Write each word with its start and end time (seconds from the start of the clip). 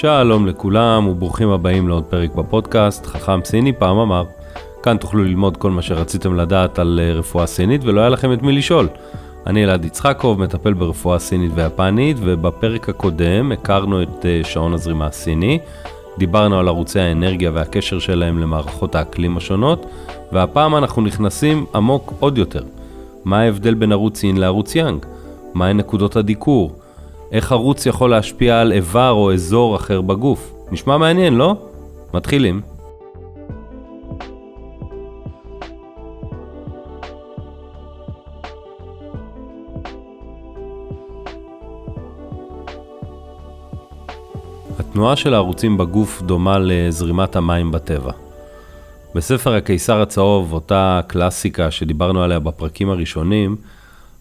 שלום 0.00 0.46
לכולם 0.46 1.08
וברוכים 1.08 1.48
הבאים 1.48 1.88
לעוד 1.88 2.04
פרק 2.04 2.34
בפודקאסט, 2.34 3.06
חכם 3.06 3.40
סיני 3.44 3.72
פעם 3.72 3.98
אמר. 3.98 4.24
כאן 4.82 4.96
תוכלו 4.96 5.24
ללמוד 5.24 5.56
כל 5.56 5.70
מה 5.70 5.82
שרציתם 5.82 6.36
לדעת 6.36 6.78
על 6.78 7.00
אה, 7.02 7.12
רפואה 7.12 7.46
סינית 7.46 7.84
ולא 7.84 8.00
היה 8.00 8.08
לכם 8.08 8.32
את 8.32 8.42
מי 8.42 8.52
לשאול. 8.52 8.88
אני 9.46 9.64
אלעד 9.64 9.84
יצחקוב, 9.84 10.40
מטפל 10.40 10.72
ברפואה 10.72 11.18
סינית 11.18 11.52
ויפנית, 11.54 12.16
ובפרק 12.20 12.88
הקודם 12.88 13.52
הכרנו 13.52 14.02
את 14.02 14.26
אה, 14.26 14.40
שעון 14.44 14.74
הזרימה 14.74 15.06
הסיני, 15.06 15.58
דיברנו 16.18 16.58
על 16.58 16.68
ערוצי 16.68 17.00
האנרגיה 17.00 17.50
והקשר 17.54 17.98
שלהם 17.98 18.38
למערכות 18.38 18.94
האקלים 18.94 19.36
השונות, 19.36 19.86
והפעם 20.32 20.76
אנחנו 20.76 21.02
נכנסים 21.02 21.66
עמוק 21.74 22.12
עוד 22.20 22.38
יותר. 22.38 22.62
מה 23.24 23.40
ההבדל 23.40 23.74
בין 23.74 23.92
ערוץ 23.92 24.18
סין 24.18 24.36
לערוץ 24.36 24.74
יאנג? 24.74 25.06
מהן 25.54 25.76
נקודות 25.76 26.16
הדיקור? 26.16 26.72
איך 27.32 27.52
ערוץ 27.52 27.86
יכול 27.86 28.10
להשפיע 28.10 28.60
על 28.60 28.72
איבר 28.72 29.10
או 29.10 29.32
אזור 29.32 29.76
אחר 29.76 30.00
בגוף? 30.00 30.52
נשמע 30.72 30.98
מעניין, 30.98 31.34
לא? 31.34 31.56
מתחילים. 32.14 32.60
התנועה 44.78 45.16
של 45.16 45.34
הערוצים 45.34 45.76
בגוף 45.78 46.22
דומה 46.22 46.58
לזרימת 46.58 47.36
המים 47.36 47.72
בטבע. 47.72 48.12
בספר 49.14 49.54
הקיסר 49.54 50.00
הצהוב, 50.02 50.52
אותה 50.52 51.00
קלאסיקה 51.06 51.70
שדיברנו 51.70 52.22
עליה 52.22 52.38
בפרקים 52.38 52.90
הראשונים, 52.90 53.56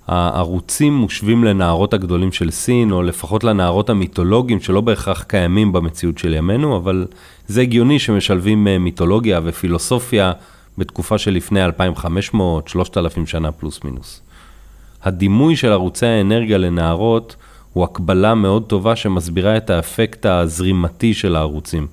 הערוצים 0.09 0.93
מושווים 0.93 1.43
לנערות 1.43 1.93
הגדולים 1.93 2.31
של 2.31 2.51
סין, 2.51 2.91
או 2.91 3.01
לפחות 3.03 3.43
לנערות 3.43 3.89
המיתולוגיים 3.89 4.59
שלא 4.59 4.81
בהכרח 4.81 5.23
קיימים 5.23 5.71
במציאות 5.71 6.17
של 6.17 6.33
ימינו, 6.33 6.77
אבל 6.77 7.05
זה 7.47 7.61
הגיוני 7.61 7.99
שמשלבים 7.99 8.67
אה, 8.67 8.77
מיתולוגיה 8.77 9.39
ופילוסופיה 9.43 10.31
בתקופה 10.77 11.17
שלפני 11.17 11.65
2,500-3,000 11.65 12.35
שנה 13.25 13.51
פלוס 13.51 13.83
מינוס. 13.83 14.21
הדימוי 15.03 15.55
של 15.55 15.71
ערוצי 15.71 16.05
האנרגיה 16.05 16.57
לנערות 16.57 17.35
הוא 17.73 17.83
הקבלה 17.83 18.35
מאוד 18.35 18.63
טובה 18.63 18.95
שמסבירה 18.95 19.57
את 19.57 19.69
האפקט 19.69 20.25
הזרימתי 20.25 21.13
של 21.13 21.35
הערוצים. 21.35 21.87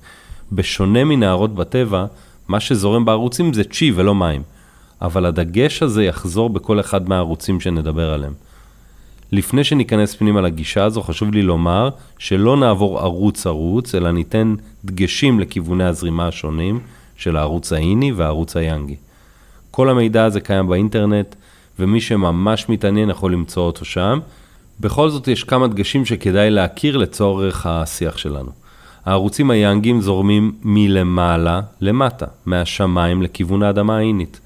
בשונה 0.52 1.04
מנערות 1.04 1.54
בטבע, 1.54 2.06
מה 2.48 2.60
שזורם 2.60 3.04
בערוצים 3.04 3.52
זה 3.52 3.64
צ'י 3.64 3.92
ולא 3.94 4.14
מים. 4.14 4.42
אבל 5.02 5.26
הדגש 5.26 5.82
הזה 5.82 6.04
יחזור 6.04 6.50
בכל 6.50 6.80
אחד 6.80 7.08
מהערוצים 7.08 7.60
שנדבר 7.60 8.12
עליהם. 8.12 8.32
לפני 9.32 9.64
שניכנס 9.64 10.14
פנימה 10.14 10.40
לגישה 10.40 10.84
הזו, 10.84 11.02
חשוב 11.02 11.34
לי 11.34 11.42
לומר 11.42 11.88
שלא 12.18 12.56
נעבור 12.56 12.98
ערוץ-ערוץ, 13.00 13.94
אלא 13.94 14.10
ניתן 14.10 14.54
דגשים 14.84 15.40
לכיווני 15.40 15.84
הזרימה 15.84 16.28
השונים 16.28 16.80
של 17.16 17.36
הערוץ 17.36 17.72
האיני 17.72 18.12
והערוץ 18.12 18.56
היאנגי. 18.56 18.96
כל 19.70 19.88
המידע 19.88 20.24
הזה 20.24 20.40
קיים 20.40 20.66
באינטרנט, 20.66 21.34
ומי 21.78 22.00
שממש 22.00 22.68
מתעניין 22.68 23.10
יכול 23.10 23.32
למצוא 23.32 23.62
אותו 23.62 23.84
שם. 23.84 24.18
בכל 24.80 25.08
זאת 25.08 25.28
יש 25.28 25.44
כמה 25.44 25.68
דגשים 25.68 26.04
שכדאי 26.04 26.50
להכיר 26.50 26.96
לצורך 26.96 27.66
השיח 27.66 28.18
שלנו. 28.18 28.50
הערוצים 29.04 29.50
היאנגים 29.50 30.00
זורמים 30.00 30.52
מלמעלה 30.62 31.60
למטה, 31.80 32.26
מהשמיים 32.46 33.22
לכיוון 33.22 33.62
האדמה 33.62 33.96
האינית. 33.96 34.40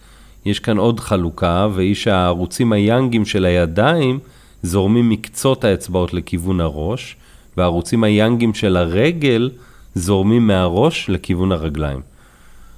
יש 0.44 0.60
כאן 0.60 0.78
עוד 0.78 1.00
חלוקה, 1.00 1.68
והיא 1.72 1.94
שהערוצים 1.94 2.72
היאנגים 2.72 3.24
של 3.24 3.44
הידיים 3.44 4.18
זורמים 4.62 5.08
מקצות 5.08 5.64
האצבעות 5.64 6.14
לכיוון 6.14 6.60
הראש, 6.60 7.16
והערוצים 7.56 8.04
היאנגים 8.04 8.54
של 8.54 8.76
הרגל 8.76 9.50
זורמים 9.94 10.46
מהראש 10.46 11.10
לכיוון 11.10 11.52
הרגליים. 11.52 12.00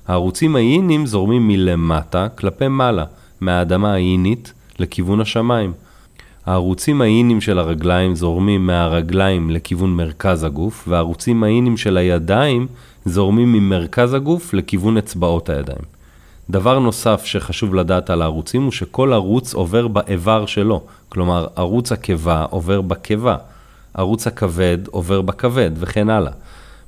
הערוצים 0.08 0.56
האינים 0.56 1.06
זורמים 1.06 1.48
מלמטה 1.48 2.28
כלפי 2.28 2.68
מעלה, 2.68 3.04
מהאדמה 3.40 3.92
האינית 3.92 4.52
לכיוון 4.78 5.20
השמיים. 5.20 5.72
הערוצים 6.46 7.00
האינים 7.00 7.40
של 7.40 7.58
הרגליים 7.58 8.14
זורמים 8.14 8.66
מהרגליים 8.66 9.50
לכיוון 9.50 9.96
מרכז 9.96 10.44
הגוף, 10.44 10.84
והערוצים 10.88 11.44
האינים 11.44 11.76
של 11.76 11.96
הידיים 11.96 12.66
זורמים 13.04 13.52
ממרכז 13.52 14.14
הגוף 14.14 14.54
לכיוון 14.54 14.96
אצבעות 14.96 15.50
הידיים. 15.50 16.01
דבר 16.52 16.78
נוסף 16.78 17.24
שחשוב 17.24 17.74
לדעת 17.74 18.10
על 18.10 18.22
הערוצים 18.22 18.62
הוא 18.62 18.72
שכל 18.72 19.12
ערוץ 19.12 19.54
עובר 19.54 19.88
באיבר 19.88 20.46
שלו, 20.46 20.82
כלומר 21.08 21.46
ערוץ 21.56 21.92
הקיבה 21.92 22.46
עובר 22.50 22.80
בקיבה, 22.80 23.36
ערוץ 23.94 24.26
הכבד 24.26 24.78
עובר 24.90 25.20
בכבד 25.20 25.70
וכן 25.76 26.10
הלאה. 26.10 26.32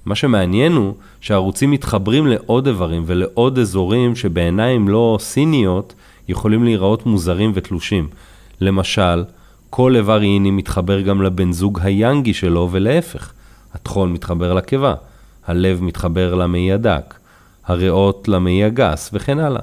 מה 0.06 0.14
שמעניין 0.14 0.72
הוא 0.72 0.94
שהערוצים 1.20 1.70
מתחברים 1.70 2.26
לעוד 2.26 2.66
איברים 2.66 3.02
ולעוד 3.06 3.58
אזורים 3.58 4.16
שבעיניים 4.16 4.88
לא 4.88 5.16
סיניות 5.20 5.94
יכולים 6.28 6.64
להיראות 6.64 7.06
מוזרים 7.06 7.52
ותלושים. 7.54 8.08
למשל, 8.60 9.24
כל 9.70 9.96
איבר 9.96 10.22
איני 10.22 10.50
מתחבר 10.50 11.00
גם 11.00 11.22
לבן 11.22 11.52
זוג 11.52 11.80
היאנגי 11.82 12.34
שלו 12.34 12.68
ולהפך. 12.70 13.32
הטחול 13.74 14.08
מתחבר 14.08 14.54
לקיבה, 14.54 14.94
הלב 15.46 15.82
מתחבר 15.82 16.34
למעי 16.34 16.72
הדק. 16.72 17.14
הריאות 17.66 18.28
למעי 18.28 18.64
הגס 18.64 19.10
וכן 19.12 19.38
הלאה. 19.38 19.62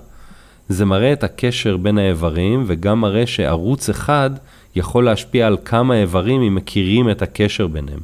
זה 0.69 0.85
מראה 0.85 1.13
את 1.13 1.23
הקשר 1.23 1.77
בין 1.77 1.97
האיברים 1.97 2.63
וגם 2.67 3.01
מראה 3.01 3.27
שערוץ 3.27 3.89
אחד 3.89 4.29
יכול 4.75 5.05
להשפיע 5.05 5.47
על 5.47 5.57
כמה 5.65 5.95
איברים 5.95 6.41
אם 6.41 6.55
מכירים 6.55 7.09
את 7.09 7.21
הקשר 7.21 7.67
ביניהם. 7.67 7.99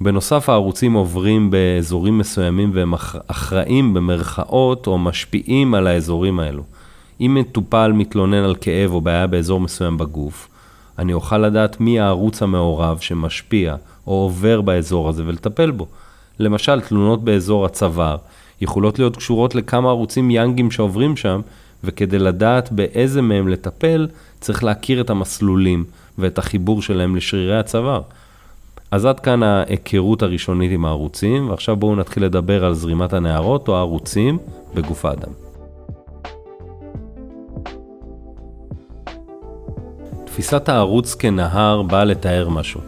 בנוסף 0.00 0.48
הערוצים 0.48 0.92
עוברים 0.92 1.50
באזורים 1.50 2.18
מסוימים 2.18 2.70
והם 2.74 2.94
אחראים 3.26 3.94
במרכאות 3.94 4.86
או 4.86 4.98
משפיעים 4.98 5.74
על 5.74 5.86
האזורים 5.86 6.40
האלו. 6.40 6.62
אם 7.20 7.34
מטופל 7.40 7.92
מתלונן 7.92 8.44
על 8.44 8.54
כאב 8.60 8.92
או 8.92 9.00
בעיה 9.00 9.26
באזור 9.26 9.60
מסוים 9.60 9.98
בגוף, 9.98 10.48
אני 10.98 11.12
אוכל 11.12 11.38
לדעת 11.38 11.80
מי 11.80 12.00
הערוץ 12.00 12.42
המעורב 12.42 12.98
שמשפיע 12.98 13.76
או 14.06 14.12
עובר 14.12 14.60
באזור 14.60 15.08
הזה 15.08 15.22
ולטפל 15.26 15.70
בו. 15.70 15.86
למשל, 16.38 16.80
תלונות 16.80 17.24
באזור 17.24 17.66
הצוואר 17.66 18.16
יכולות 18.62 18.98
להיות 18.98 19.16
קשורות 19.16 19.54
לכמה 19.54 19.88
ערוצים 19.88 20.30
יאנגים 20.30 20.70
שעוברים 20.70 21.16
שם, 21.16 21.40
וכדי 21.84 22.18
לדעת 22.18 22.72
באיזה 22.72 23.22
מהם 23.22 23.48
לטפל, 23.48 24.08
צריך 24.40 24.64
להכיר 24.64 25.00
את 25.00 25.10
המסלולים 25.10 25.84
ואת 26.18 26.38
החיבור 26.38 26.82
שלהם 26.82 27.16
לשרירי 27.16 27.58
הצוואר. 27.58 28.02
אז 28.90 29.06
עד 29.06 29.20
כאן 29.20 29.42
ההיכרות 29.42 30.22
הראשונית 30.22 30.72
עם 30.72 30.84
הערוצים, 30.84 31.50
ועכשיו 31.50 31.76
בואו 31.76 31.96
נתחיל 31.96 32.24
לדבר 32.24 32.64
על 32.64 32.74
זרימת 32.74 33.12
הנערות 33.12 33.68
או 33.68 33.76
הערוצים 33.76 34.38
בגוף 34.74 35.04
האדם. 35.04 35.32
תפיסת 40.24 40.68
הערוץ 40.68 41.14
כנהר 41.14 41.82
באה 41.82 42.04
לתאר 42.04 42.48
משהו. 42.48 42.80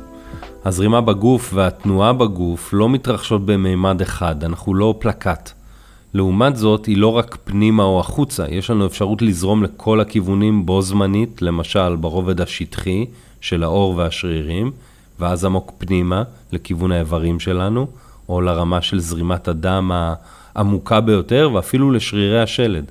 הזרימה 0.65 1.01
בגוף 1.01 1.51
והתנועה 1.55 2.13
בגוף 2.13 2.71
לא 2.73 2.89
מתרחשות 2.89 3.47
במימד 3.47 4.01
אחד, 4.01 4.45
אנחנו 4.45 4.75
לא 4.75 4.95
פלקט. 4.99 5.64
לעומת 6.15 6.57
זאת, 6.57 6.87
היא 6.87 6.97
לא 6.97 7.09
רק 7.09 7.37
פנימה 7.45 7.83
או 7.83 8.01
החוצה, 8.01 8.45
יש 8.49 8.71
לנו 8.71 8.87
אפשרות 8.87 9.23
לזרום 9.23 9.63
לכל 9.63 10.01
הכיוונים 10.01 10.67
בו 10.67 10.83
זמנית, 10.83 11.43
למשל 11.43 11.97
ברובד 11.97 12.41
השטחי 12.41 13.07
של 13.41 13.63
האור 13.63 13.97
והשרירים, 13.97 14.71
ואז 15.21 15.45
עמוק 15.45 15.73
פנימה 15.79 16.23
לכיוון 16.53 16.93
האיברים 16.93 17.41
שלנו, 17.41 17.87
או 18.29 18.41
לרמה 18.41 18.83
של 18.83 19.01
זרימת 19.01 19.49
הדם 19.49 19.91
העמוקה 20.55 21.01
ביותר, 21.01 21.51
ואפילו 21.55 21.91
לשרירי 21.91 22.43
השלד. 22.43 22.85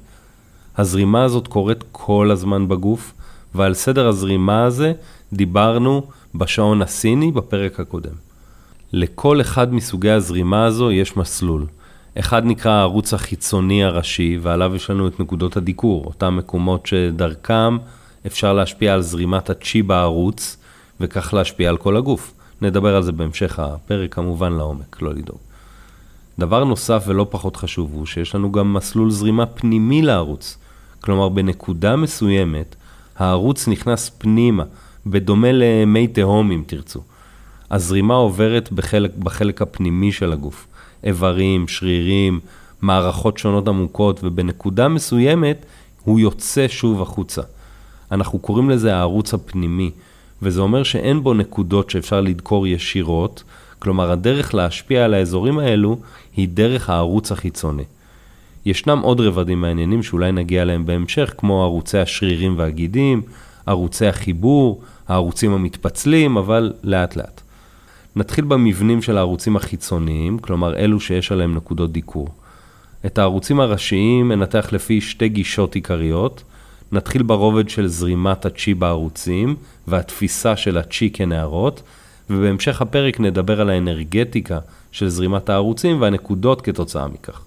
הזרימה 0.78 1.24
הזאת 1.24 1.48
קורית 1.48 1.84
כל 1.92 2.32
הזמן 2.32 2.68
בגוף, 2.68 3.14
ועל 3.56 3.74
סדר 3.74 4.08
הזרימה 4.08 4.64
הזה 4.64 4.94
דיברנו 5.34 6.04
בשעון 6.36 6.82
הסיני 6.82 7.32
בפרק 7.32 7.80
הקודם. 7.80 8.16
לכל 8.94 9.42
אחד 9.42 9.74
מסוגי 9.74 10.10
הזרימה 10.10 10.66
הזו 10.66 10.92
יש 10.92 11.18
מסלול. 11.18 11.66
אחד 12.20 12.46
נקרא 12.46 12.72
הערוץ 12.72 13.14
החיצוני 13.14 13.84
הראשי, 13.84 14.38
ועליו 14.42 14.76
יש 14.76 14.90
לנו 14.90 15.08
את 15.08 15.20
נקודות 15.20 15.58
הדיקור, 15.58 16.06
אותם 16.06 16.36
מקומות 16.38 16.86
שדרכם 16.86 17.78
אפשר 18.28 18.54
להשפיע 18.54 18.94
על 18.94 19.02
זרימת 19.02 19.50
הצ'י 19.50 19.82
בערוץ, 19.82 20.58
וכך 21.00 21.34
להשפיע 21.34 21.70
על 21.70 21.78
כל 21.78 21.98
הגוף. 21.98 22.34
נדבר 22.62 22.96
על 22.96 23.04
זה 23.04 23.12
בהמשך 23.12 23.60
הפרק 23.60 24.14
כמובן 24.14 24.54
לעומק, 24.54 25.02
לא 25.02 25.14
לדאוג. 25.14 25.40
דבר 26.40 26.64
נוסף 26.64 27.04
ולא 27.08 27.28
פחות 27.30 27.56
חשוב 27.56 27.94
הוא 27.94 28.06
שיש 28.06 28.36
לנו 28.36 28.52
גם 28.52 28.74
מסלול 28.74 29.12
זרימה 29.12 29.46
פנימי 29.46 30.02
לערוץ. 30.02 30.58
כלומר, 31.02 31.30
בנקודה 31.30 31.96
מסוימת, 31.96 32.76
הערוץ 33.18 33.68
נכנס 33.68 34.12
פנימה, 34.18 34.64
בדומה 35.06 35.48
למי 35.52 36.08
תהום 36.08 36.52
אם 36.52 36.64
תרצו. 36.68 37.02
הזרימה 37.72 38.14
עוברת 38.14 38.72
בחלק, 38.72 39.12
בחלק 39.20 39.62
הפנימי 39.62 40.12
של 40.12 40.32
הגוף. 40.32 40.68
איברים, 41.04 41.68
שרירים, 41.68 42.40
מערכות 42.82 43.38
שונות 43.38 43.68
עמוקות, 43.68 44.20
ובנקודה 44.24 44.88
מסוימת 44.88 45.66
הוא 46.04 46.20
יוצא 46.20 46.68
שוב 46.68 47.02
החוצה. 47.02 47.42
אנחנו 48.12 48.40
קוראים 48.40 48.70
לזה 48.70 48.96
הערוץ 48.96 49.34
הפנימי, 49.34 49.92
וזה 50.42 50.62
אומר 50.62 50.84
שאין 50.84 51.24
בו 51.24 51.34
נקודות 51.34 51.90
שאפשר 51.90 52.22
לדקור 52.22 52.68
ישירות, 52.68 53.44
כלומר, 53.80 54.12
הדרך 54.12 54.56
להשפיע 54.56 55.06
על 55.06 55.14
האזורים 55.14 55.60
האלו 55.60 55.98
היא 56.36 56.48
דרך 56.54 56.90
הערוץ 56.90 57.32
החיצוני. 57.32 57.84
ישנם 58.66 59.00
עוד 59.00 59.22
רבדים 59.22 59.62
מעניינים 59.62 60.04
שאולי 60.04 60.32
נגיע 60.32 60.62
אליהם 60.62 60.86
בהמשך, 60.86 61.34
כמו 61.38 61.64
ערוצי 61.64 61.98
השרירים 61.98 62.58
והגידים, 62.58 63.22
ערוצי 63.66 64.08
החיבור, 64.08 64.82
הערוצים 65.08 65.52
המתפצלים, 65.52 66.38
אבל 66.38 66.74
לאט 66.84 67.16
לאט. 67.16 67.42
נתחיל 68.16 68.46
במבנים 68.46 69.02
של 69.02 69.18
הערוצים 69.18 69.56
החיצוניים, 69.56 70.40
כלומר 70.40 70.76
אלו 70.76 71.00
שיש 71.00 71.32
עליהם 71.32 71.56
נקודות 71.56 71.92
דיקור. 71.92 72.30
את 73.06 73.18
הערוצים 73.18 73.60
הראשיים 73.60 74.32
ננתח 74.32 74.70
לפי 74.72 75.02
שתי 75.02 75.30
גישות 75.30 75.76
עיקריות. 75.76 76.44
נתחיל 76.92 77.24
ברובד 77.24 77.70
של 77.70 77.88
זרימת 77.88 78.46
הצ'י 78.46 78.74
בערוצים 78.74 79.56
והתפיסה 79.88 80.56
של 80.56 80.78
הצ'י 80.78 81.10
כנערות, 81.14 81.82
ובהמשך 82.30 82.82
הפרק 82.82 83.20
נדבר 83.20 83.62
על 83.62 83.70
האנרגטיקה 83.70 84.60
של 84.92 85.10
זרימת 85.10 85.50
הערוצים 85.50 86.02
והנקודות 86.02 86.62
כתוצאה 86.62 87.08
מכך. 87.08 87.42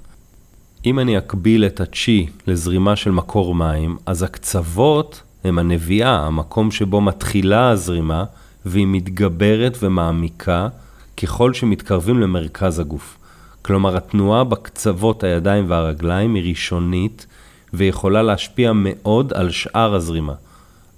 אם 0.86 0.98
אני 0.98 1.19
אקביל 1.19 1.64
את 1.64 1.80
הצ'י 1.80 2.26
לזרימה 2.46 2.96
של 2.96 3.10
מקור 3.10 3.54
מים, 3.54 3.96
אז 4.06 4.22
הקצוות 4.22 5.22
הם 5.44 5.58
הנביאה, 5.58 6.26
המקום 6.26 6.70
שבו 6.70 7.00
מתחילה 7.00 7.70
הזרימה, 7.70 8.24
והיא 8.66 8.86
מתגברת 8.86 9.78
ומעמיקה 9.82 10.68
ככל 11.16 11.54
שמתקרבים 11.54 12.20
למרכז 12.20 12.78
הגוף. 12.78 13.18
כלומר, 13.62 13.96
התנועה 13.96 14.44
בקצוות 14.44 15.24
הידיים 15.24 15.64
והרגליים 15.68 16.34
היא 16.34 16.48
ראשונית 16.48 17.26
ויכולה 17.72 18.22
להשפיע 18.22 18.72
מאוד 18.74 19.32
על 19.32 19.50
שאר 19.50 19.94
הזרימה, 19.94 20.34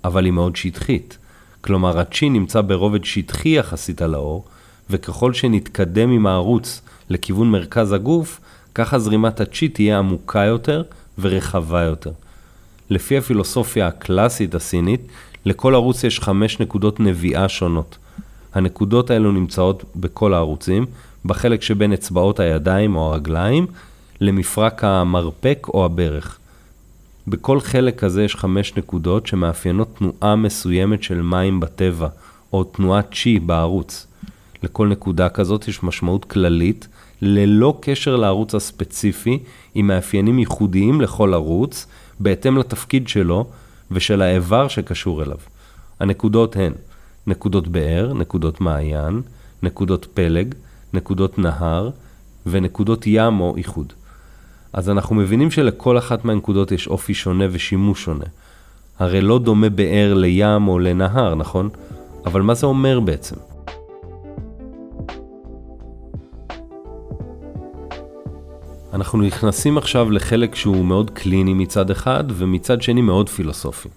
אבל 0.05 0.25
היא 0.25 0.33
מאוד 0.33 0.57
שטחית. 0.57 1.19
כלומר, 1.61 1.99
הצ'י 1.99 2.31
נמצא 2.31 2.61
ברובד 2.61 3.05
שטחי 3.05 3.49
יחסית 3.49 4.03
על 4.03 4.15
האור, 4.15 4.45
וככל 4.91 5.33
שנתקדם 5.33 6.11
עם 6.11 6.27
הערוץ 6.27 6.83
לכיוון 7.11 7.51
מרכז 7.51 7.93
הגוף, 7.93 8.41
ככה 8.75 8.99
זרימת 8.99 9.41
הצ'י 9.41 9.69
תהיה 9.69 9.99
עמוקה 9.99 10.45
יותר 10.45 10.83
ורחבה 11.19 11.83
יותר. 11.83 12.13
לפי 12.91 13.19
הפילוסופיה 13.19 13.87
הקלאסית 13.87 14.55
הסינית, 14.55 15.01
לכל 15.45 15.75
ערוץ 15.75 16.05
יש 16.05 16.21
חמש 16.21 16.61
נקודות 16.61 17.01
נביאה 17.01 17.49
שונות. 17.49 17.99
הנקודות 18.55 19.11
האלו 19.11 19.33
נמצאות 19.33 19.85
בכל 19.97 20.35
הערוצים, 20.35 20.87
בחלק 21.25 21.63
שבין 21.63 21.93
אצבעות 21.93 22.41
הידיים 22.41 22.97
או 22.97 23.13
הרגליים 23.13 23.67
למפרק 24.21 24.85
המרפק 24.85 25.67
או 25.75 25.85
הברך. 25.85 26.39
בכל 27.27 27.61
חלק 27.61 27.99
כזה 27.99 28.25
יש 28.25 28.37
חמש 28.37 28.77
נקודות 28.77 29.27
שמאפיינות 29.27 29.89
תנועה 29.99 30.37
מסוימת 30.37 31.03
של 31.03 31.23
מים 31.23 31.61
בטבע, 31.61 32.09
או 32.53 32.65
תנועת 32.65 33.15
צ'י 33.15 33.39
בערוץ. 33.39 34.07
לכל 34.63 34.89
נקודה 34.89 35.29
כזאת 35.29 35.69
יש 35.69 35.83
משמעות 35.83 36.25
כללית, 36.25 36.89
ללא 37.23 37.79
קשר 37.81 38.17
לערוץ 38.17 38.55
הספציפי, 38.55 39.39
עם 39.75 39.87
מאפיינים 39.87 40.39
ייחודיים 40.39 41.01
לכל 41.01 41.35
ערוץ, 41.35 41.87
בהתאם 42.21 42.59
לתפקיד 42.59 43.09
שלו 43.09 43.47
ושל 43.91 44.23
האיבר 44.23 44.69
שקשור 44.69 45.23
אליו. 45.23 45.39
הנקודות 46.01 46.57
הן 46.57 46.73
נקודות 47.27 47.69
באר, 47.69 48.13
נקודות 48.15 48.61
מעיין, 48.61 49.23
נקודות 49.63 50.07
פלג, 50.15 50.55
נקודות 50.93 51.39
נהר 51.39 51.91
ונקודות 52.47 53.07
ים 53.07 53.41
או 53.41 53.57
איחוד. 53.57 53.93
אז 54.73 54.91
אנחנו 54.91 55.15
מבינים 55.15 55.51
שלכל 55.51 55.99
אחת 55.99 56.25
מהנקודות 56.25 56.73
יש 56.73 56.87
אופי 56.89 57.15
שונה 57.15 57.45
ושימוש 57.51 58.05
שונה. 58.05 58.25
הרי 58.99 59.21
לא 59.21 59.39
דומה 59.39 59.69
באר 59.69 60.15
לים 60.15 60.69
או 60.69 60.79
לנהר, 60.79 61.35
נכון? 61.35 61.69
אבל 62.25 62.41
מה 62.41 62.55
זה 62.55 62.67
אומר 62.67 63.01
בעצם? 63.01 63.37
אנחנו 68.93 69.23
נכנסים 69.23 69.79
עכשיו 69.79 70.11
לחלק 70.11 70.55
שהוא 70.55 70.85
מאוד 70.85 71.11
קליני 71.11 71.55
מצד 71.55 71.91
אחד, 71.91 72.25
ומצד 72.29 72.83
שני 72.83 73.01
מאוד 73.01 73.29
פילוסופי. 73.29 73.89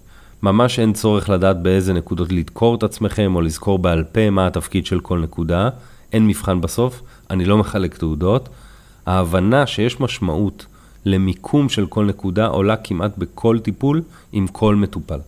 ממש 0.42 0.78
אין 0.78 0.92
צורך 0.92 1.28
לדעת 1.28 1.62
באיזה 1.62 1.92
נקודות 1.92 2.32
לדקור 2.32 2.74
את 2.74 2.82
עצמכם, 2.82 3.34
או 3.34 3.40
לזכור 3.40 3.78
בעל 3.78 4.04
פה 4.04 4.30
מה 4.30 4.46
התפקיד 4.46 4.86
של 4.86 5.00
כל 5.00 5.18
נקודה. 5.18 5.68
אין 6.12 6.26
מבחן 6.26 6.60
בסוף, 6.60 7.02
אני 7.30 7.44
לא 7.44 7.58
מחלק 7.58 7.96
תעודות. 7.96 8.48
ההבנה 9.06 9.66
שיש 9.66 10.00
משמעות 10.00 10.66
למיקום 11.04 11.68
של 11.68 11.86
כל 11.86 12.04
נקודה 12.04 12.46
עולה 12.46 12.76
כמעט 12.76 13.18
בכל 13.18 13.58
טיפול 13.58 14.02
עם 14.32 14.46
כל 14.46 14.74
מטופל. 14.74 15.18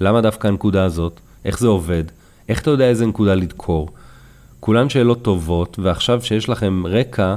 למה 0.00 0.20
דווקא 0.20 0.48
הנקודה 0.48 0.84
הזאת? 0.84 1.20
איך 1.44 1.58
זה 1.58 1.66
עובד? 1.66 2.04
איך 2.48 2.62
אתה 2.62 2.70
יודע 2.70 2.88
איזה 2.88 3.06
נקודה 3.06 3.34
לדקור? 3.34 3.88
כולן 4.60 4.88
שאלות 4.88 5.22
טובות, 5.22 5.78
ועכשיו 5.82 6.22
שיש 6.22 6.48
לכם 6.48 6.86
רקע, 6.86 7.34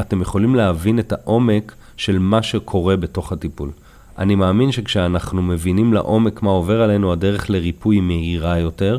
אתם 0.00 0.22
יכולים 0.22 0.54
להבין 0.54 0.98
את 0.98 1.12
העומק 1.12 1.74
של 1.96 2.18
מה 2.18 2.42
שקורה 2.42 2.96
בתוך 2.96 3.32
הטיפול. 3.32 3.70
אני 4.18 4.34
מאמין 4.34 4.72
שכשאנחנו 4.72 5.42
מבינים 5.42 5.92
לעומק 5.92 6.42
מה 6.42 6.50
עובר 6.50 6.82
עלינו, 6.82 7.12
הדרך 7.12 7.50
לריפוי 7.50 8.00
מהירה 8.00 8.58
יותר 8.58 8.98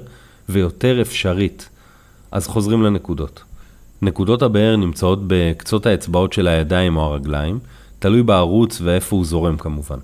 ויותר 0.50 1.01
אפשרית. 1.01 1.69
אז 2.31 2.48
חוזרים 2.48 2.83
לנקודות. 2.83 3.44
נקודות 4.01 4.42
הבאר 4.42 4.75
נמצאות 4.75 5.19
בקצות 5.27 5.86
האצבעות 5.86 6.33
של 6.33 6.48
הידיים 6.48 6.98
או 6.98 7.03
הרגליים, 7.03 7.59
תלוי 8.00 8.24
בערוץ 8.24 8.81
ואיפה 8.81 9.15
הוא 9.15 9.25
זורם 9.25 9.57
כמובן. 9.57 9.98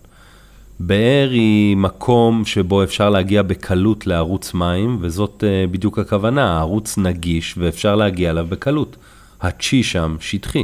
באר 0.80 1.30
היא 1.32 1.78
מקום 1.78 2.46
שבו 2.46 2.84
אפשר 2.84 3.10
להגיע 3.10 3.42
בקלות 3.42 4.08
לערוץ 4.08 4.54
מים, 4.54 4.98
וזאת 5.02 5.44
uh, 5.44 5.72
בדיוק 5.72 6.00
הכוונה, 6.00 6.58
הערוץ 6.58 6.98
נגיש 6.98 7.56
ואפשר 7.58 7.96
להגיע 7.96 8.30
אליו 8.30 8.46
בקלות. 8.50 8.96
הצ'י 9.42 9.84
שם 9.84 10.16
שטחי. 10.20 10.64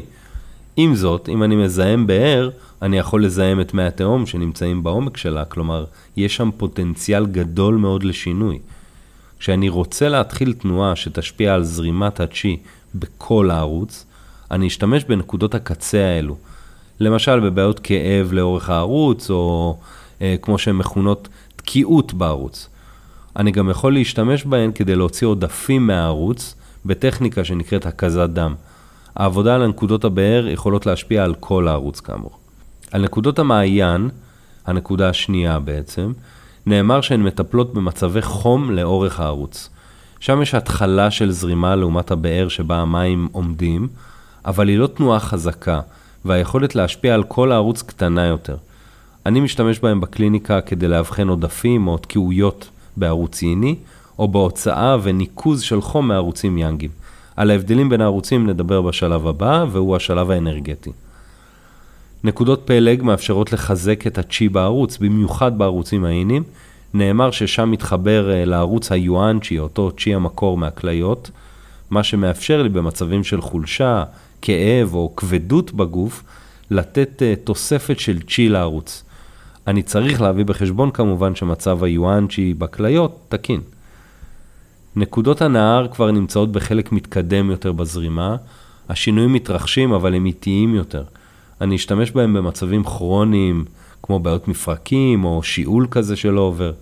עם 0.77 0.95
זאת, 0.95 1.29
אם 1.29 1.43
אני 1.43 1.55
מזהם 1.55 2.07
באר, 2.07 2.49
אני 2.81 2.97
יכול 2.97 3.25
לזהם 3.25 3.61
את 3.61 3.73
מי 3.73 3.83
התהום 3.83 4.25
שנמצאים 4.25 4.83
בעומק 4.83 5.17
שלה, 5.17 5.45
כלומר, 5.45 5.85
יש 6.17 6.35
שם 6.35 6.49
פוטנציאל 6.57 7.25
גדול 7.25 7.75
מאוד 7.75 8.03
לשינוי. 8.03 8.59
כשאני 9.39 9.69
רוצה 9.69 10.09
להתחיל 10.09 10.53
תנועה 10.53 10.95
שתשפיע 10.95 11.53
על 11.53 11.63
זרימת 11.63 12.19
הצ'י 12.19 12.57
בכל 12.95 13.51
הערוץ, 13.51 14.05
אני 14.51 14.67
אשתמש 14.67 15.03
בנקודות 15.03 15.55
הקצה 15.55 16.05
האלו. 16.05 16.35
למשל 16.99 17.39
בבעיות 17.39 17.79
כאב 17.79 18.33
לאורך 18.33 18.69
הערוץ, 18.69 19.29
או 19.29 19.77
אה, 20.21 20.35
כמו 20.41 20.57
שהן 20.57 20.75
מכונות, 20.75 21.27
תקיעות 21.55 22.13
בערוץ. 22.13 22.69
אני 23.35 23.51
גם 23.51 23.69
יכול 23.69 23.93
להשתמש 23.93 24.45
בהן 24.45 24.71
כדי 24.71 24.95
להוציא 24.95 25.27
עודפים 25.27 25.87
מהערוץ 25.87 26.55
בטכניקה 26.85 27.43
שנקראת 27.43 27.85
הקזת 27.85 28.29
דם. 28.29 28.53
העבודה 29.15 29.55
על 29.55 29.61
הנקודות 29.61 30.05
הבאר 30.05 30.47
יכולות 30.47 30.85
להשפיע 30.85 31.23
על 31.23 31.35
כל 31.39 31.67
הערוץ 31.67 31.99
כאמור. 31.99 32.31
על 32.91 33.01
נקודות 33.01 33.39
המעיין, 33.39 34.09
הנקודה 34.65 35.09
השנייה 35.09 35.59
בעצם, 35.59 36.11
נאמר 36.65 37.01
שהן 37.01 37.23
מטפלות 37.23 37.73
במצבי 37.73 38.21
חום 38.21 38.71
לאורך 38.71 39.19
הערוץ. 39.19 39.69
שם 40.19 40.41
יש 40.41 40.55
התחלה 40.55 41.11
של 41.11 41.31
זרימה 41.31 41.75
לעומת 41.75 42.11
הבאר 42.11 42.47
שבה 42.47 42.75
המים 42.75 43.27
עומדים, 43.31 43.87
אבל 44.45 44.67
היא 44.67 44.77
לא 44.77 44.87
תנועה 44.87 45.19
חזקה, 45.19 45.79
והיכולת 46.25 46.75
להשפיע 46.75 47.13
על 47.13 47.23
כל 47.23 47.51
הערוץ 47.51 47.81
קטנה 47.81 48.25
יותר. 48.25 48.57
אני 49.25 49.39
משתמש 49.39 49.79
בהם 49.79 50.01
בקליניקה 50.01 50.61
כדי 50.61 50.87
לאבחן 50.87 51.27
עודפים 51.27 51.87
או 51.87 51.97
תקיעויות 51.97 52.69
בערוץ 52.97 53.41
ייני, 53.41 53.75
או 54.19 54.27
בהוצאה 54.27 54.97
וניקוז 55.03 55.61
של 55.61 55.81
חום 55.81 56.07
מערוצים 56.07 56.57
יאנגים. 56.57 57.02
על 57.35 57.51
ההבדלים 57.51 57.89
בין 57.89 58.01
הערוצים 58.01 58.49
נדבר 58.49 58.81
בשלב 58.81 59.27
הבא, 59.27 59.65
והוא 59.71 59.95
השלב 59.95 60.31
האנרגטי. 60.31 60.91
נקודות 62.23 62.61
פלג 62.65 63.03
מאפשרות 63.03 63.53
לחזק 63.53 64.07
את 64.07 64.17
הצ'י 64.17 64.49
בערוץ, 64.49 64.97
במיוחד 64.97 65.57
בערוצים 65.57 66.05
האיניים. 66.05 66.43
נאמר 66.93 67.31
ששם 67.31 67.71
מתחבר 67.71 68.31
אה, 68.31 68.45
לערוץ 68.45 68.91
היואנצ'י, 68.91 69.59
אותו 69.59 69.91
צ'י 69.91 70.15
המקור 70.15 70.57
מהכליות, 70.57 71.31
מה 71.89 72.03
שמאפשר 72.03 72.63
לי 72.63 72.69
במצבים 72.69 73.23
של 73.23 73.41
חולשה, 73.41 74.03
כאב 74.41 74.93
או 74.93 75.13
כבדות 75.15 75.73
בגוף, 75.73 76.23
לתת 76.71 77.21
uh, 77.21 77.45
תוספת 77.45 77.99
של 77.99 78.21
צ'י 78.21 78.49
לערוץ. 78.49 79.03
אני 79.67 79.83
צריך 79.83 80.21
להביא 80.21 80.45
בחשבון 80.45 80.91
כמובן 80.91 81.35
שמצב 81.35 81.83
היואנצ'י 81.83 82.53
בכליות 82.53 83.19
תקין. 83.29 83.61
נקודות 84.95 85.41
הנהר 85.41 85.87
כבר 85.87 86.11
נמצאות 86.11 86.51
בחלק 86.51 86.91
מתקדם 86.91 87.51
יותר 87.51 87.71
בזרימה, 87.71 88.35
השינויים 88.89 89.33
מתרחשים 89.33 89.93
אבל 89.93 90.15
הם 90.15 90.25
איטיים 90.25 90.75
יותר. 90.75 91.03
אני 91.61 91.75
אשתמש 91.75 92.11
בהם 92.11 92.33
במצבים 92.33 92.83
כרוניים, 92.83 93.65
כמו 94.03 94.19
בעיות 94.19 94.47
מפרקים 94.47 95.25
או 95.25 95.43
שיעול 95.43 95.87
כזה 95.91 96.15
שלא 96.15 96.41
עובר. 96.41 96.73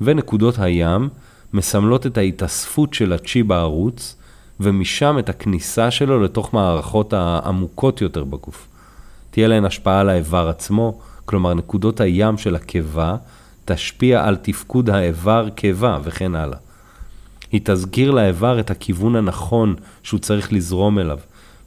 ונקודות 0.00 0.58
הים 0.58 1.08
מסמלות 1.52 2.06
את 2.06 2.18
ההתאספות 2.18 2.94
של 2.94 3.12
הצ'י 3.12 3.42
בערוץ, 3.42 4.16
ומשם 4.60 5.16
את 5.18 5.28
הכניסה 5.28 5.90
שלו 5.90 6.22
לתוך 6.22 6.54
מערכות 6.54 7.12
העמוקות 7.12 8.00
יותר 8.00 8.24
בגוף. 8.24 8.68
תהיה 9.30 9.48
להן 9.48 9.64
השפעה 9.64 10.00
על 10.00 10.08
האיבר 10.08 10.48
עצמו, 10.48 10.98
כלומר 11.24 11.54
נקודות 11.54 12.00
הים 12.00 12.38
של 12.38 12.54
הקיבה 12.54 13.16
תשפיע 13.64 14.24
על 14.24 14.36
תפקוד 14.36 14.90
האיבר 14.90 15.48
קיבה 15.54 15.98
וכן 16.04 16.34
הלאה. 16.34 16.58
היא 17.54 17.60
תזכיר 17.64 18.10
לאיבר 18.10 18.60
את 18.60 18.70
הכיוון 18.70 19.16
הנכון 19.16 19.74
שהוא 20.02 20.20
צריך 20.20 20.52
לזרום 20.52 20.98
אליו. 20.98 21.18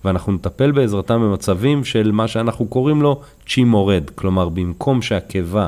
ואנחנו 0.06 0.32
נטפל 0.32 0.72
בעזרתם 0.72 1.22
במצבים 1.22 1.86
של 1.86 2.12
מה 2.12 2.28
שאנחנו 2.28 2.66
קוראים 2.66 3.02
לו 3.02 3.22
צ'י 3.50 3.64
מורד, 3.64 4.10
כלומר 4.16 4.50
במקום 4.50 5.02
שהקיבה 5.02 5.68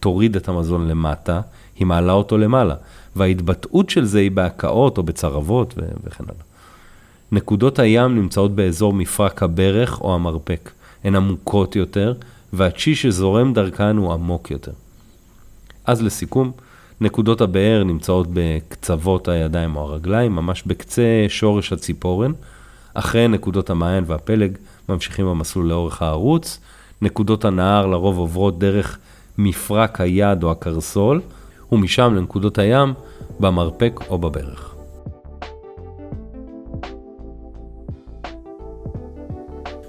תוריד 0.00 0.36
את 0.36 0.48
המזון 0.48 0.88
למטה, 0.88 1.40
היא 1.78 1.86
מעלה 1.86 2.12
אותו 2.12 2.38
למעלה, 2.38 2.74
וההתבטאות 3.16 3.90
של 3.90 4.04
זה 4.04 4.18
היא 4.18 4.30
בהקאות 4.30 4.98
או 4.98 5.02
בצרבות 5.02 5.74
ו- 5.76 5.82
וכן 6.04 6.24
הלאה. 6.24 6.44
נקודות 7.32 7.78
הים 7.78 8.14
נמצאות 8.14 8.54
באזור 8.54 8.92
מפרק 8.92 9.42
הברך 9.42 10.00
או 10.00 10.14
המרפק. 10.14 10.70
הן 11.04 11.16
עמוקות 11.16 11.76
יותר, 11.76 12.14
והצ'י 12.52 12.94
שזורם 12.94 13.52
דרכן 13.52 13.96
הוא 13.96 14.12
עמוק 14.12 14.50
יותר. 14.50 14.72
אז 15.84 16.02
לסיכום, 16.02 16.52
נקודות 17.00 17.40
הבאר 17.40 17.84
נמצאות 17.84 18.26
בקצוות 18.32 19.28
הידיים 19.28 19.76
או 19.76 19.82
הרגליים, 19.82 20.32
ממש 20.32 20.62
בקצה 20.66 21.26
שורש 21.28 21.72
הציפורן. 21.72 22.32
אחרי 22.94 23.28
נקודות 23.28 23.70
המעיין 23.70 24.04
והפלג 24.06 24.56
ממשיכים 24.88 25.26
במסלול 25.26 25.66
לאורך 25.66 26.02
הערוץ. 26.02 26.60
נקודות 27.02 27.44
הנהר 27.44 27.86
לרוב 27.86 28.18
עוברות 28.18 28.58
דרך 28.58 28.98
מפרק 29.38 30.00
היד 30.00 30.42
או 30.42 30.50
הקרסול, 30.50 31.20
ומשם 31.72 32.14
לנקודות 32.14 32.58
הים 32.58 32.94
במרפק 33.40 34.00
או 34.08 34.18
בברך. 34.18 34.74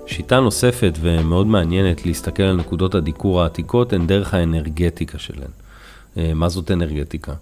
שיטה 0.08 0.40
נוספת 0.40 0.94
ומאוד 1.02 1.48
מעניינת 1.48 2.06
להסתכל 2.06 2.44
על 2.44 2.56
נקודות 2.56 2.96
הדיקור 2.96 3.42
העתיקות 3.42 3.94
הן 3.94 4.08
דרך 4.08 4.34
האנרגטיקה 4.34 5.20
שלהן. 5.20 5.65
אה, 6.18 6.32
מה 6.34 6.50
זאת 6.50 6.72
אנרגטיקה? 6.72 7.34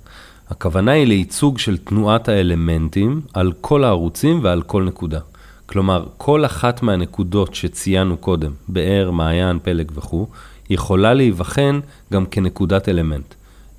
הכוונה 0.50 0.92
היא 0.92 1.08
לייצוג 1.08 1.60
של 1.60 1.78
תנועת 1.78 2.30
האלמנטים 2.30 3.22
על 3.34 3.52
כל 3.62 3.84
הערוצים 3.84 4.40
ועל 4.44 4.62
כל 4.62 4.84
נקודה. 4.84 5.20
כלומר, 5.66 6.06
כל 6.18 6.46
אחת 6.46 6.82
מהנקודות 6.84 7.56
שציינו 7.56 8.18
קודם, 8.18 8.52
באר, 8.68 9.12
מעיין, 9.12 9.60
פלג 9.64 9.92
וכו', 9.96 10.28
יכולה 10.70 11.14
להיבחן 11.14 11.80
גם 12.14 12.26
כנקודת 12.26 12.90
אלמנט. 12.90 13.34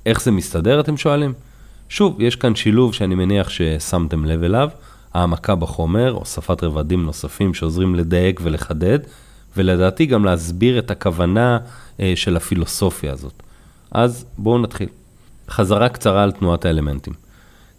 איך 0.05 0.21
זה 0.21 0.31
מסתדר, 0.31 0.79
אתם 0.79 0.97
שואלים? 0.97 1.33
שוב, 1.89 2.21
יש 2.21 2.35
כאן 2.35 2.55
שילוב 2.55 2.93
שאני 2.93 3.15
מניח 3.15 3.49
ששמתם 3.49 4.25
לב 4.25 4.43
אליו, 4.43 4.69
העמקה 5.13 5.55
בחומר, 5.55 6.11
הוספת 6.11 6.63
רבדים 6.63 7.03
נוספים 7.03 7.53
שעוזרים 7.53 7.95
לדייק 7.95 8.39
ולחדד, 8.43 8.99
ולדעתי 9.57 10.05
גם 10.05 10.25
להסביר 10.25 10.79
את 10.79 10.91
הכוונה 10.91 11.57
אה, 11.99 12.13
של 12.15 12.37
הפילוסופיה 12.37 13.13
הזאת. 13.13 13.43
אז 13.95 14.25
בואו 14.37 14.57
נתחיל. 14.57 14.87
חזרה 15.49 15.89
קצרה 15.89 16.23
על 16.23 16.31
תנועת 16.31 16.65
האלמנטים. 16.65 17.13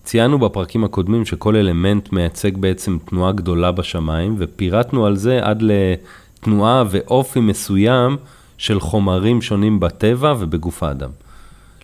ציינו 0.05 0.39
בפרקים 0.39 0.85
הקודמים 0.85 1.25
שכל 1.25 1.57
אלמנט 1.57 2.13
מייצג 2.13 2.57
בעצם 2.57 2.99
תנועה 3.05 3.33
גדולה 3.33 3.73
בשמיים, 3.73 4.37
ופירטנו 4.39 5.07
על 5.07 5.17
זה 5.17 5.39
עד 5.43 5.63
לתנועה 5.63 6.85
ואופי 6.91 7.41
מסוים 7.41 8.17
של 8.59 8.81
חומרים 8.81 9.43
שונים 9.43 9.81
בטבע 9.81 10.35
ובגוף 10.39 10.83
האדם. 10.83 11.11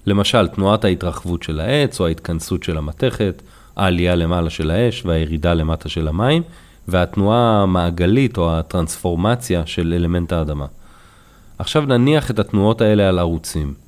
למשל, 0.07 0.49
תנועת 0.49 0.85
ההתרחבות 0.85 1.43
של 1.43 1.61
העץ 1.61 2.01
או 2.01 2.07
ההתכנסות 2.07 2.63
של 2.63 2.79
המתכת, 2.79 3.43
העלייה 3.77 4.15
למעלה 4.15 4.51
של 4.51 4.71
האש 4.71 5.07
והירידה 5.07 5.55
למטה 5.55 5.89
של 5.89 6.09
המים, 6.09 6.43
והתנועה 6.89 7.63
המעגלית 7.63 8.39
או 8.39 8.57
הטרנספורמציה 8.57 9.67
של 9.67 9.95
אלמנט 9.97 10.33
האדמה. 10.33 10.67
עכשיו 11.59 11.83
נניח 11.87 12.31
את 12.31 12.39
התנועות 12.39 12.81
האלה 12.81 13.09
על 13.09 13.19
ערוצים. 13.19 13.83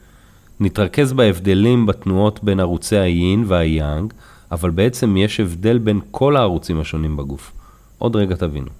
נתרכז 0.60 1.12
בהבדלים 1.12 1.86
בתנועות 1.86 2.44
בין 2.44 2.60
ערוצי 2.60 2.96
היין 2.96 3.44
והיאנג, 3.46 4.12
אבל 4.52 4.70
בעצם 4.70 5.16
יש 5.16 5.40
הבדל 5.40 5.78
בין 5.78 6.00
כל 6.10 6.36
הערוצים 6.36 6.80
השונים 6.80 7.16
בגוף. 7.16 7.52
עוד 7.98 8.16
רגע 8.16 8.36
תבינו. 8.36 8.70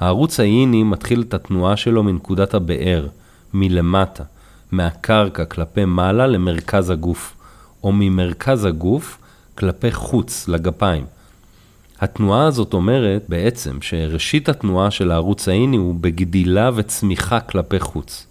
הערוץ 0.00 0.40
הייני 0.40 0.82
מתחיל 0.82 1.22
את 1.28 1.34
התנועה 1.34 1.76
שלו 1.76 2.02
מנקודת 2.02 2.54
הבאר, 2.54 3.06
מלמטה, 3.54 4.24
מהקרקע 4.72 5.44
כלפי 5.44 5.84
מעלה 5.84 6.26
למרכז 6.26 6.90
הגוף, 6.90 7.34
או 7.82 7.92
ממרכז 7.92 8.64
הגוף 8.64 9.18
כלפי 9.54 9.92
חוץ, 9.92 10.48
לגפיים. 10.48 11.04
התנועה 12.00 12.46
הזאת 12.46 12.74
אומרת 12.74 13.24
בעצם 13.28 13.82
שראשית 13.82 14.48
התנועה 14.48 14.90
של 14.90 15.10
הערוץ 15.10 15.48
הייני 15.48 15.76
הוא 15.76 15.94
בגדילה 16.00 16.70
וצמיחה 16.74 17.40
כלפי 17.40 17.80
חוץ. 17.80 18.26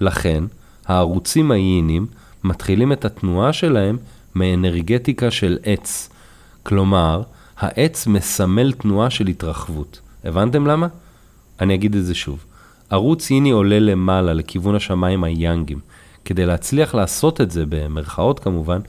לכן, 0.00 0.44
הערוצים 0.86 1.50
היינים 1.50 2.06
מתחילים 2.44 2.92
את 2.92 3.04
התנועה 3.04 3.52
שלהם 3.52 3.96
מאנרגטיקה 4.34 5.30
של 5.30 5.58
עץ. 5.62 6.10
כלומר, 6.62 7.22
העץ 7.58 8.06
מסמל 8.06 8.72
תנועה 8.72 9.10
של 9.10 9.26
התרחבות. 9.26 10.00
הבנתם 10.24 10.66
למה? 10.66 10.86
אני 11.60 11.74
אגיד 11.74 11.96
את 11.96 12.04
זה 12.04 12.14
שוב. 12.14 12.44
ערוץ 12.90 13.30
ייני 13.30 13.50
עולה 13.50 13.78
למעלה, 13.78 14.32
לכיוון 14.32 14.74
השמיים 14.74 15.24
היאנגים. 15.24 15.78
כדי 16.24 16.46
להצליח 16.46 16.94
לעשות 16.94 17.40
את 17.40 17.50
זה, 17.50 17.64
במרכאות 17.68 18.40
כמובן, 18.40 18.80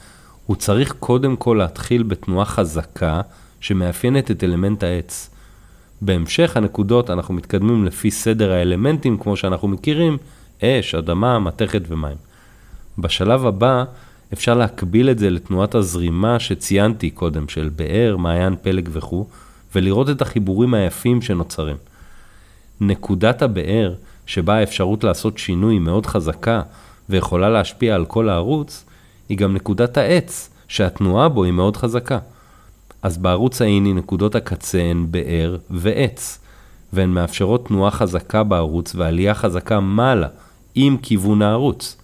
הוא 0.45 0.55
צריך 0.55 0.95
קודם 0.99 1.35
כל 1.35 1.55
להתחיל 1.59 2.03
בתנועה 2.03 2.45
חזקה 2.45 3.21
שמאפיינת 3.59 4.31
את 4.31 4.43
אלמנט 4.43 4.83
העץ. 4.83 5.29
בהמשך 6.01 6.57
הנקודות 6.57 7.09
אנחנו 7.09 7.33
מתקדמים 7.33 7.85
לפי 7.85 8.11
סדר 8.11 8.51
האלמנטים 8.51 9.17
כמו 9.17 9.37
שאנחנו 9.37 9.67
מכירים, 9.67 10.17
אש, 10.63 10.95
אדמה, 10.95 11.39
מתכת 11.39 11.81
ומים. 11.87 12.17
בשלב 12.97 13.45
הבא 13.45 13.83
אפשר 14.33 14.53
להקביל 14.53 15.09
את 15.09 15.19
זה 15.19 15.29
לתנועת 15.29 15.75
הזרימה 15.75 16.39
שציינתי 16.39 17.09
קודם, 17.09 17.47
של 17.47 17.69
באר, 17.75 18.17
מעיין, 18.17 18.55
פלג 18.61 18.89
וכו', 18.91 19.27
ולראות 19.75 20.09
את 20.09 20.21
החיבורים 20.21 20.73
היפים 20.73 21.21
שנוצרים. 21.21 21.77
נקודת 22.81 23.41
הבאר, 23.41 23.93
שבה 24.25 24.55
האפשרות 24.55 25.03
לעשות 25.03 25.37
שינוי 25.37 25.79
מאוד 25.79 26.05
חזקה 26.05 26.61
ויכולה 27.09 27.49
להשפיע 27.49 27.95
על 27.95 28.05
כל 28.05 28.29
הערוץ, 28.29 28.85
היא 29.29 29.37
גם 29.37 29.53
נקודת 29.53 29.97
העץ, 29.97 30.49
שהתנועה 30.67 31.29
בו 31.29 31.43
היא 31.43 31.53
מאוד 31.53 31.77
חזקה. 31.77 32.19
אז 33.01 33.17
בערוץ 33.17 33.61
האיני 33.61 33.93
נקודות 33.93 34.35
הקצה 34.35 34.81
הן 34.81 35.05
באר 35.11 35.57
ועץ, 35.69 36.39
והן 36.93 37.09
מאפשרות 37.09 37.67
תנועה 37.67 37.91
חזקה 37.91 38.43
בערוץ 38.43 38.95
ועלייה 38.95 39.33
חזקה 39.33 39.79
מעלה, 39.79 40.27
עם 40.75 40.97
כיוון 40.97 41.41
הערוץ. 41.41 41.97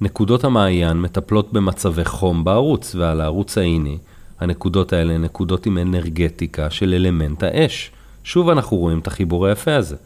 נקודות 0.00 0.44
המעיין 0.44 1.00
מטפלות 1.00 1.52
במצבי 1.52 2.04
חום 2.04 2.44
בערוץ, 2.44 2.94
ועל 2.94 3.20
הערוץ 3.20 3.58
האיני, 3.58 3.98
הנקודות 4.40 4.92
האלה 4.92 5.12
הן 5.12 5.22
נקודות 5.22 5.66
עם 5.66 5.78
אנרגטיקה 5.78 6.70
של 6.70 6.94
אלמנט 6.94 7.42
האש. 7.42 7.90
שוב 8.24 8.48
אנחנו 8.48 8.76
רואים 8.76 8.98
את 8.98 9.06
החיבור 9.06 9.46
היפה 9.46 9.76
הזה. 9.76 9.96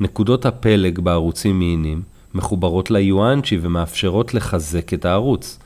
נקודות 0.00 0.46
הפלג 0.46 0.98
בערוצים 0.98 1.58
מינים 1.58 2.02
מחוברות 2.34 2.90
ליואנצ'י 2.90 3.58
ומאפשרות 3.62 4.34
לחזק 4.34 4.94
את 4.94 5.04
הערוץ. 5.04 5.58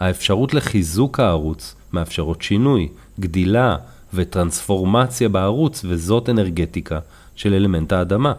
האפשרות 0.00 0.54
לחיזוק 0.54 1.20
הערוץ 1.20 1.74
מאפשרות 1.92 2.42
שינוי, 2.42 2.88
גדילה 3.20 3.76
וטרנספורמציה 4.14 5.28
בערוץ, 5.28 5.84
וזאת 5.88 6.28
אנרגטיקה 6.28 6.98
של 7.36 7.54
אלמנט 7.54 7.92
האדמה. 7.92 8.32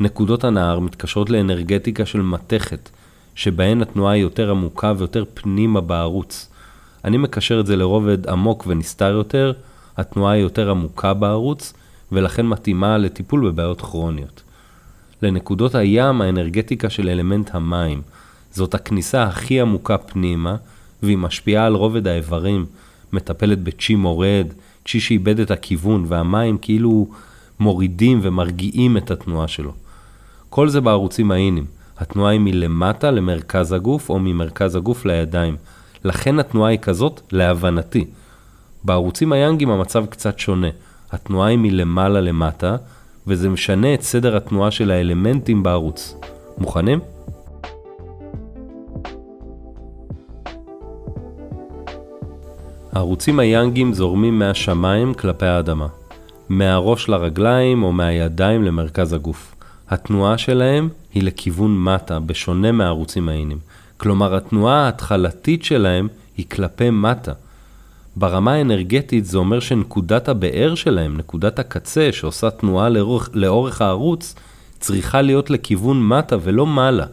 נקודות 0.00 0.44
הנהר 0.44 0.78
מתקשרות 0.78 1.30
לאנרגטיקה 1.30 2.06
של 2.06 2.20
מתכת, 2.20 2.90
שבהן 3.34 3.82
התנועה 3.82 4.12
היא 4.14 4.22
יותר 4.22 4.50
עמוקה 4.50 4.92
ויותר 4.96 5.24
פנימה 5.34 5.80
בערוץ. 5.80 6.48
אני 7.04 7.16
מקשר 7.16 7.60
את 7.60 7.66
זה 7.66 7.76
לרובד 7.76 8.28
עמוק 8.28 8.64
ונסתר 8.66 9.10
יותר, 9.10 9.52
התנועה 9.96 10.32
היא 10.32 10.42
יותר 10.42 10.70
עמוקה 10.70 11.14
בערוץ, 11.14 11.72
ולכן 12.12 12.46
מתאימה 12.46 12.98
לטיפול 12.98 13.50
בבעיות 13.50 13.80
כרוניות. 13.80 14.42
לנקודות 15.22 15.74
הים 15.74 16.20
האנרגטיקה 16.20 16.90
של 16.90 17.08
אלמנט 17.08 17.50
המים. 17.54 18.02
זאת 18.52 18.74
הכניסה 18.74 19.22
הכי 19.22 19.60
עמוקה 19.60 19.98
פנימה, 19.98 20.56
והיא 21.02 21.18
משפיעה 21.18 21.66
על 21.66 21.74
רובד 21.74 22.06
האיברים, 22.06 22.66
מטפלת 23.12 23.62
בצ'י 23.62 23.94
מורד, 23.94 24.46
צ'י 24.88 25.00
שאיבד 25.00 25.40
את 25.40 25.50
הכיוון, 25.50 26.04
והמים 26.08 26.58
כאילו 26.58 27.08
מורידים 27.60 28.20
ומרגיעים 28.22 28.96
את 28.96 29.10
התנועה 29.10 29.48
שלו. 29.48 29.72
כל 30.50 30.68
זה 30.68 30.80
בערוצים 30.80 31.30
האינים. 31.30 31.64
התנועה 31.98 32.32
היא 32.32 32.40
מלמטה 32.40 33.10
למרכז 33.10 33.72
הגוף, 33.72 34.10
או 34.10 34.18
ממרכז 34.18 34.76
הגוף 34.76 35.04
לידיים. 35.04 35.56
לכן 36.04 36.38
התנועה 36.38 36.70
היא 36.70 36.78
כזאת, 36.78 37.20
להבנתי. 37.32 38.04
בערוצים 38.84 39.32
היאנגים 39.32 39.70
המצב 39.70 40.06
קצת 40.06 40.38
שונה. 40.38 40.68
התנועה 41.12 41.48
היא 41.48 41.58
מלמעלה 41.58 42.20
למטה, 42.20 42.76
וזה 43.26 43.48
משנה 43.48 43.94
את 43.94 44.02
סדר 44.02 44.36
התנועה 44.36 44.70
של 44.70 44.90
האלמנטים 44.90 45.62
בערוץ. 45.62 46.16
מוכנים? 46.58 47.00
הערוצים 52.92 53.38
היאנגים 53.38 53.92
זורמים 53.92 54.38
מהשמיים 54.38 55.14
כלפי 55.14 55.46
האדמה, 55.46 55.86
מהראש 56.48 57.08
לרגליים 57.08 57.82
או 57.82 57.92
מהידיים 57.92 58.62
למרכז 58.62 59.12
הגוף. 59.12 59.59
התנועה 59.90 60.38
שלהם 60.38 60.88
היא 61.14 61.22
לכיוון 61.22 61.84
מטה, 61.84 62.20
בשונה 62.20 62.72
מהערוצים 62.72 63.28
האינים. 63.28 63.58
כלומר, 63.96 64.36
התנועה 64.36 64.84
ההתחלתית 64.84 65.64
שלהם 65.64 66.08
היא 66.36 66.46
כלפי 66.50 66.90
מטה. 66.90 67.32
ברמה 68.16 68.52
האנרגטית 68.52 69.24
זה 69.24 69.38
אומר 69.38 69.60
שנקודת 69.60 70.28
הבאר 70.28 70.74
שלהם, 70.74 71.16
נקודת 71.16 71.58
הקצה 71.58 72.08
שעושה 72.12 72.50
תנועה 72.50 72.88
לאורך, 72.88 73.30
לאורך 73.32 73.80
הערוץ, 73.80 74.34
צריכה 74.80 75.22
להיות 75.22 75.50
לכיוון 75.50 76.08
מטה 76.08 76.36
ולא 76.42 76.66
מעלה. 76.66 77.06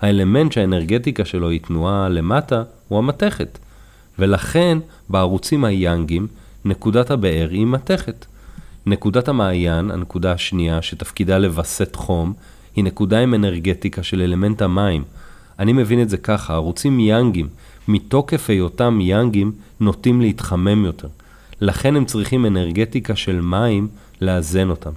האלמנט 0.00 0.52
שהאנרגטיקה 0.52 1.24
שלו 1.24 1.48
היא 1.48 1.60
תנועה 1.60 2.08
למטה 2.08 2.62
הוא 2.88 2.98
המתכת. 2.98 3.58
ולכן 4.18 4.78
בערוצים 5.08 5.64
היאנגים, 5.64 6.26
נקודת 6.64 7.10
הבאר 7.10 7.48
היא 7.50 7.66
מתכת. 7.66 8.26
נקודת 8.86 9.28
המעיין, 9.28 9.90
הנקודה 9.90 10.32
השנייה, 10.32 10.82
שתפקידה 10.82 11.38
לווסת 11.38 11.96
חום, 11.96 12.32
היא 12.76 12.84
נקודה 12.84 13.18
עם 13.18 13.34
אנרגטיקה 13.34 14.02
של 14.02 14.20
אלמנט 14.20 14.62
המים. 14.62 15.04
אני 15.58 15.72
מבין 15.72 16.02
את 16.02 16.08
זה 16.08 16.16
ככה, 16.16 16.54
ערוצים 16.54 17.00
יאנגים, 17.00 17.48
מתוקף 17.88 18.50
היותם 18.50 19.00
יאנגים, 19.00 19.52
נוטים 19.80 20.20
להתחמם 20.20 20.84
יותר. 20.84 21.08
לכן 21.60 21.96
הם 21.96 22.04
צריכים 22.04 22.46
אנרגטיקה 22.46 23.16
של 23.16 23.40
מים 23.40 23.88
לאזן 24.20 24.70
אותם. 24.70 24.90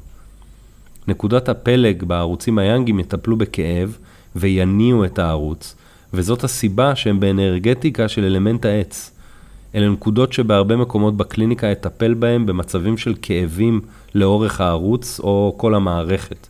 נקודת 1.07 1.49
הפלג 1.49 2.03
בערוצים 2.03 2.57
היאנגים 2.57 2.99
יטפלו 2.99 3.37
בכאב 3.37 3.97
ויניעו 4.35 5.05
את 5.05 5.19
הערוץ, 5.19 5.75
וזאת 6.13 6.43
הסיבה 6.43 6.95
שהם 6.95 7.19
באנרגטיקה 7.19 8.07
של 8.07 8.23
אלמנט 8.23 8.65
העץ. 8.65 9.11
אלה 9.75 9.89
נקודות 9.89 10.33
שבהרבה 10.33 10.75
מקומות 10.75 11.17
בקליניקה 11.17 11.71
אטפל 11.71 12.13
בהם 12.13 12.45
במצבים 12.45 12.97
של 12.97 13.15
כאבים 13.21 13.81
לאורך 14.15 14.61
הערוץ 14.61 15.19
או 15.19 15.53
כל 15.57 15.75
המערכת. 15.75 16.47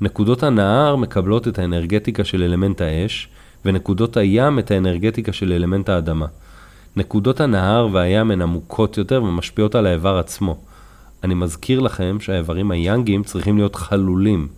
נקודות 0.00 0.42
הנהר 0.42 0.96
מקבלות 0.96 1.48
את 1.48 1.58
האנרגטיקה 1.58 2.24
של 2.24 2.42
אלמנט 2.42 2.80
האש, 2.80 3.28
ונקודות 3.64 4.16
הים 4.16 4.58
את 4.58 4.70
האנרגטיקה 4.70 5.32
של 5.32 5.52
אלמנט 5.52 5.88
האדמה. 5.88 6.26
נקודות 6.96 7.40
הנהר 7.40 7.88
והים 7.92 8.30
הן 8.30 8.42
עמוקות 8.42 8.98
יותר 8.98 9.22
ומשפיעות 9.22 9.74
על 9.74 9.86
האיבר 9.86 10.18
עצמו. 10.18 10.56
אני 11.24 11.34
מזכיר 11.34 11.80
לכם 11.80 12.16
שהאיברים 12.20 12.70
היאנגים 12.70 13.22
צריכים 13.22 13.56
להיות 13.56 13.74
חלולים. 13.74 14.48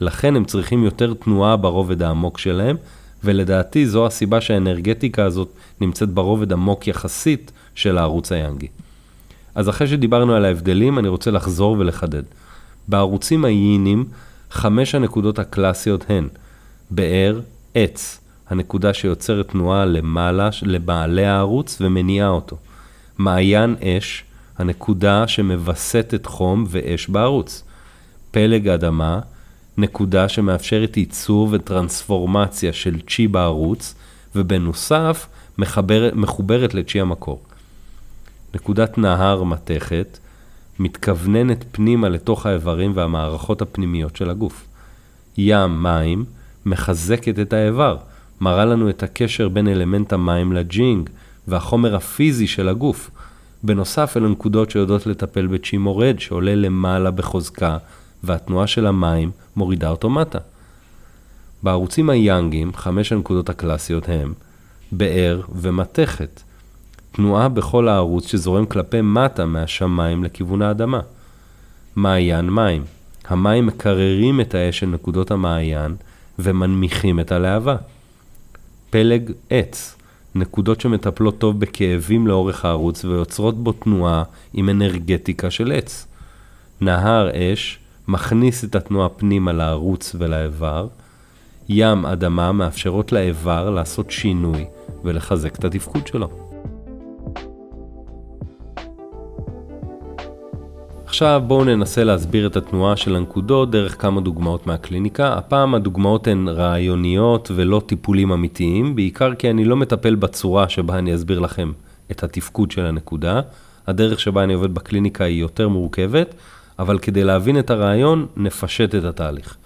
לכן 0.00 0.36
הם 0.36 0.44
צריכים 0.44 0.84
יותר 0.84 1.14
תנועה 1.14 1.56
ברובד 1.56 2.02
העמוק 2.02 2.38
שלהם, 2.38 2.76
ולדעתי 3.24 3.86
זו 3.86 4.06
הסיבה 4.06 4.40
שהאנרגטיקה 4.40 5.24
הזאת 5.24 5.48
נמצאת 5.80 6.08
ברובד 6.08 6.52
עמוק 6.52 6.86
יחסית 6.86 7.52
של 7.74 7.98
הערוץ 7.98 8.32
היאנגי. 8.32 8.68
אז 9.54 9.68
אחרי 9.68 9.86
שדיברנו 9.86 10.34
על 10.34 10.44
ההבדלים, 10.44 10.98
אני 10.98 11.08
רוצה 11.08 11.30
לחזור 11.30 11.76
ולחדד. 11.78 12.22
בערוצים 12.88 13.44
היינים, 13.44 14.04
חמש 14.50 14.94
הנקודות 14.94 15.38
הקלאסיות 15.38 16.04
הן 16.08 16.28
באר, 16.90 17.40
עץ, 17.74 18.20
הנקודה 18.50 18.94
שיוצרת 18.94 19.48
תנועה 19.48 19.84
למעלה, 19.84 20.48
לבעלי 20.62 21.26
הערוץ 21.26 21.78
ומניעה 21.80 22.28
אותו. 22.28 22.56
מעיין 23.18 23.76
אש, 23.82 24.24
הנקודה 24.58 25.28
שמווסתת 25.28 26.26
חום 26.26 26.64
ואש 26.68 27.08
בערוץ. 27.08 27.64
פלג 28.30 28.68
אדמה, 28.68 29.20
נקודה 29.78 30.28
שמאפשרת 30.28 30.96
ייצור 30.96 31.48
וטרנספורמציה 31.50 32.72
של 32.72 33.00
צ'י 33.00 33.28
בערוץ, 33.28 33.94
ובנוסף 34.36 35.26
מחבר, 35.58 36.10
מחוברת 36.14 36.74
לצ'י 36.74 37.00
המקור. 37.00 37.40
נקודת 38.54 38.98
נהר 38.98 39.42
מתכת 39.42 40.18
מתכווננת 40.78 41.64
פנימה 41.72 42.08
לתוך 42.08 42.46
האיברים 42.46 42.92
והמערכות 42.94 43.62
הפנימיות 43.62 44.16
של 44.16 44.30
הגוף. 44.30 44.66
ים 45.36 45.82
מים 45.82 46.24
מחזקת 46.66 47.38
את 47.38 47.52
האיבר, 47.52 47.96
מראה 48.40 48.64
לנו 48.64 48.90
את 48.90 49.02
הקשר 49.02 49.48
בין 49.48 49.68
אלמנט 49.68 50.12
המים 50.12 50.52
לג'ינג 50.52 51.10
והחומר 51.48 51.96
הפיזי 51.96 52.46
של 52.46 52.68
הגוף. 52.68 53.10
בנוסף 53.62 54.16
אלה 54.16 54.28
נקודות 54.28 54.70
שיודעות 54.70 55.06
לטפל 55.06 55.46
בצ'י 55.46 55.76
מורד 55.76 56.20
שעולה 56.20 56.54
למעלה 56.54 57.10
בחוזקה 57.10 57.78
והתנועה 58.24 58.66
של 58.66 58.86
המים 58.86 59.30
מורידה 59.56 59.90
אותו 59.90 60.10
מטה. 60.10 60.38
בערוצים 61.62 62.10
היאנגיים, 62.10 62.72
חמש 62.74 63.12
הנקודות 63.12 63.48
הקלאסיות 63.48 64.08
הם 64.08 64.32
באר 64.92 65.40
ומתכת. 65.54 66.40
תנועה 67.12 67.48
בכל 67.48 67.88
הערוץ 67.88 68.26
שזורם 68.26 68.66
כלפי 68.66 69.00
מטה 69.00 69.46
מהשמיים 69.46 70.24
לכיוון 70.24 70.62
האדמה. 70.62 71.00
מעיין 71.96 72.50
מים. 72.50 72.84
המים 73.28 73.66
מקררים 73.66 74.40
את 74.40 74.54
האש 74.54 74.78
של 74.78 74.86
נקודות 74.86 75.30
המעיין 75.30 75.96
ומנמיכים 76.38 77.20
את 77.20 77.32
הלהבה. 77.32 77.76
פלג 78.90 79.32
עץ. 79.50 79.94
נקודות 80.34 80.80
שמטפלות 80.80 81.38
טוב 81.38 81.60
בכאבים 81.60 82.26
לאורך 82.26 82.64
הערוץ 82.64 83.04
ויוצרות 83.04 83.62
בו 83.62 83.72
תנועה 83.72 84.22
עם 84.54 84.68
אנרגטיקה 84.68 85.50
של 85.50 85.72
עץ. 85.72 86.06
נהר 86.80 87.30
אש 87.34 87.78
מכניס 88.08 88.64
את 88.64 88.74
התנועה 88.74 89.08
פנימה 89.08 89.52
לערוץ 89.52 90.16
ולאיבר. 90.18 90.86
ים 91.68 92.06
אדמה 92.06 92.52
מאפשרות 92.52 93.12
לאיבר 93.12 93.70
לעשות 93.70 94.10
שינוי 94.10 94.64
ולחזק 95.04 95.54
את 95.54 95.64
התפקוד 95.64 96.06
שלו. 96.06 96.28
עכשיו 101.04 101.42
בואו 101.46 101.64
ננסה 101.64 102.04
להסביר 102.04 102.46
את 102.46 102.56
התנועה 102.56 102.96
של 102.96 103.16
הנקודות 103.16 103.70
דרך 103.70 104.02
כמה 104.02 104.20
דוגמאות 104.20 104.66
מהקליניקה. 104.66 105.34
הפעם 105.34 105.74
הדוגמאות 105.74 106.26
הן 106.26 106.48
רעיוניות 106.48 107.50
ולא 107.54 107.82
טיפולים 107.86 108.32
אמיתיים, 108.32 108.96
בעיקר 108.96 109.34
כי 109.34 109.50
אני 109.50 109.64
לא 109.64 109.76
מטפל 109.76 110.14
בצורה 110.14 110.68
שבה 110.68 110.98
אני 110.98 111.14
אסביר 111.14 111.38
לכם 111.38 111.72
את 112.10 112.22
התפקוד 112.22 112.70
של 112.70 112.86
הנקודה. 112.86 113.40
הדרך 113.86 114.20
שבה 114.20 114.44
אני 114.44 114.54
עובד 114.54 114.74
בקליניקה 114.74 115.24
היא 115.24 115.40
יותר 115.40 115.68
מורכבת, 115.68 116.34
אבל 116.78 116.98
כדי 116.98 117.24
להבין 117.24 117.58
את 117.58 117.70
הרעיון, 117.70 118.26
נפשט 118.36 118.94
את 118.94 119.04
התהליך. 119.04 119.56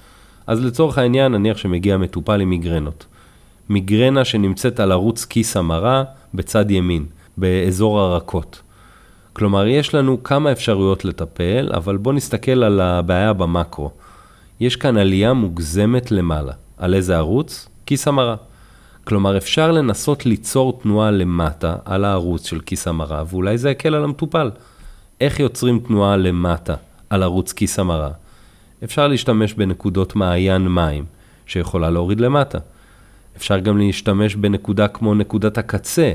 אז 0.46 0.64
לצורך 0.64 0.98
העניין, 0.98 1.32
נניח 1.32 1.56
שמגיע 1.56 1.96
מטופל 1.96 2.40
עם 2.40 2.50
מיגרנות. 2.50 3.06
מיגרנה 3.68 4.24
שנמצאת 4.24 4.80
על 4.80 4.92
ערוץ 4.92 5.24
כיס 5.24 5.56
המרה 5.56 6.04
בצד 6.34 6.70
ימין, 6.70 7.04
באזור 7.36 8.00
הרכות. 8.00 8.60
כלומר, 9.32 9.66
יש 9.66 9.94
לנו 9.94 10.22
כמה 10.22 10.52
אפשרויות 10.52 11.04
לטפל, 11.04 11.70
אבל 11.74 11.96
בואו 11.96 12.14
נסתכל 12.14 12.62
על 12.62 12.80
הבעיה 12.80 13.32
במקרו. 13.32 13.90
יש 14.60 14.76
כאן 14.76 14.96
עלייה 14.96 15.32
מוגזמת 15.32 16.10
למעלה. 16.10 16.52
על 16.78 16.94
איזה 16.94 17.16
ערוץ? 17.16 17.68
כיס 17.86 18.08
המרה. 18.08 18.36
כלומר, 19.04 19.36
אפשר 19.36 19.72
לנסות 19.72 20.26
ליצור 20.26 20.78
תנועה 20.82 21.10
למטה 21.10 21.76
על 21.84 22.04
הערוץ 22.04 22.46
של 22.46 22.60
כיס 22.60 22.88
המרה, 22.88 23.22
ואולי 23.26 23.58
זה 23.58 23.70
יקל 23.70 23.94
על 23.94 24.04
המטופל. 24.04 24.50
איך 25.20 25.40
יוצרים 25.40 25.78
תנועה 25.78 26.16
למטה 26.16 26.74
על 27.12 27.22
ערוץ 27.22 27.52
כיס 27.52 27.78
המרה? 27.78 28.10
אפשר 28.84 29.08
להשתמש 29.08 29.54
בנקודות 29.54 30.16
מעיין 30.16 30.68
מים, 30.68 31.04
שיכולה 31.46 31.90
להוריד 31.90 32.20
למטה. 32.20 32.58
אפשר 33.36 33.58
גם 33.58 33.78
להשתמש 33.78 34.34
בנקודה 34.34 34.88
כמו 34.88 35.14
נקודת 35.14 35.58
הקצה, 35.58 36.12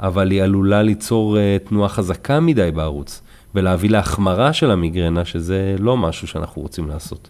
אבל 0.00 0.30
היא 0.30 0.42
עלולה 0.42 0.82
ליצור 0.82 1.36
uh, 1.36 1.68
תנועה 1.68 1.88
חזקה 1.88 2.40
מדי 2.40 2.70
בערוץ, 2.74 3.22
ולהביא 3.54 3.90
להחמרה 3.90 4.52
של 4.52 4.70
המיגרנה, 4.70 5.24
שזה 5.24 5.76
לא 5.78 5.96
משהו 5.96 6.28
שאנחנו 6.28 6.62
רוצים 6.62 6.88
לעשות. 6.88 7.28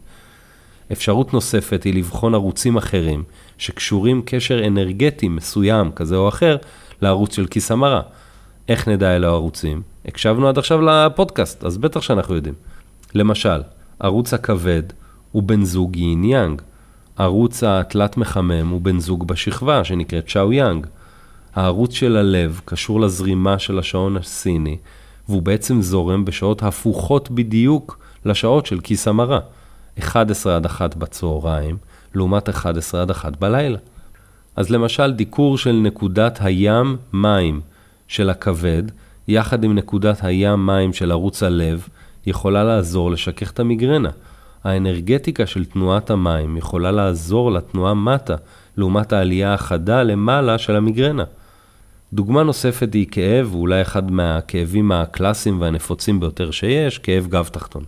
אפשרות 0.93 1.35
נוספת 1.35 1.83
היא 1.85 1.95
לבחון 1.95 2.35
ערוצים 2.35 2.77
אחרים, 2.77 3.23
שקשורים 3.59 4.23
קשר 4.25 4.67
אנרגטי 4.67 5.29
מסוים, 5.29 5.93
כזה 5.93 6.17
או 6.17 6.29
אחר, 6.29 6.57
לערוץ 7.03 7.37
של 7.37 7.47
כיס 7.47 7.71
המרה. 7.71 8.01
איך 8.69 8.89
נדע 8.89 9.17
אלה 9.17 9.27
הערוצים? 9.27 9.83
הקשבנו 10.05 10.49
עד 10.49 10.59
עכשיו 10.59 10.83
לפודקאסט, 10.83 11.65
אז 11.65 11.79
בטח 11.79 12.03
שאנחנו 12.03 12.35
יודעים. 12.35 12.55
למשל, 13.15 13.63
ערוץ 14.01 14.35
הכבד 14.35 14.83
הוא 15.33 15.43
בן 15.43 15.65
זוג 15.65 15.97
יין 15.97 16.25
יאנג. 16.25 16.63
ערוץ 17.17 17.63
התלת 17.63 18.17
מחמם 18.17 18.69
הוא 18.69 18.81
בן 18.81 19.01
זוג 19.01 19.27
בשכבה, 19.27 19.85
שנקראת 19.85 20.29
צ'או 20.29 20.53
יאנג. 20.53 20.87
הערוץ 21.55 21.93
של 21.93 22.17
הלב 22.17 22.61
קשור 22.65 23.01
לזרימה 23.01 23.59
של 23.59 23.79
השעון 23.79 24.17
הסיני, 24.17 24.77
והוא 25.29 25.43
בעצם 25.43 25.83
זורם 25.83 26.25
בשעות 26.25 26.63
הפוכות 26.63 27.31
בדיוק 27.31 27.99
לשעות 28.25 28.67
של 28.67 28.81
כיס 28.81 29.09
המרה. 29.09 29.41
11 29.99 30.57
עד 30.57 30.67
1 30.67 30.97
בצהריים, 30.97 31.77
לעומת 32.15 32.49
11 32.49 33.03
עד 33.03 33.11
1 33.11 33.37
בלילה. 33.37 33.79
אז 34.57 34.71
למשל 34.71 35.13
דיקור 35.13 35.59
של 35.59 35.73
נקודת 35.73 36.39
הים 36.43 36.97
מים 37.13 37.61
של 38.09 38.31
הכבד, 38.31 38.83
יחד 39.29 39.65
עם 39.65 39.75
נקודת 39.75 40.25
הים 40.25 40.67
מים 40.67 40.93
של 40.93 41.11
ערוץ 41.11 41.43
הלב, 41.43 41.89
יכולה 42.27 42.65
לעזור 42.65 43.11
לשכך 43.11 43.51
את 43.51 43.61
המיגרנה. 43.61 44.11
האנרגטיקה 44.65 45.47
של 45.47 45.65
תנועת 45.65 46.11
המים 46.11 46.57
יכולה 46.57 46.91
לעזור 46.91 47.53
לתנועה 47.53 47.95
מטה, 47.95 48.35
לעומת 48.77 49.13
העלייה 49.13 49.55
החדה 49.55 50.03
למעלה 50.03 50.59
של 50.59 50.77
המיגרנה. 50.77 51.25
דוגמה 52.13 52.43
נוספת 52.43 52.95
היא 52.95 53.07
כאב, 53.11 53.55
ואולי 53.55 53.83
אחד 53.83 54.11
מהכאבים 54.11 54.93
הקלאסיים 54.93 55.61
והנפוצים 55.61 56.21
ביותר 56.21 56.51
שיש, 56.51 56.99
כאב 56.99 57.27
גב 57.27 57.49
תחתון. 57.53 57.85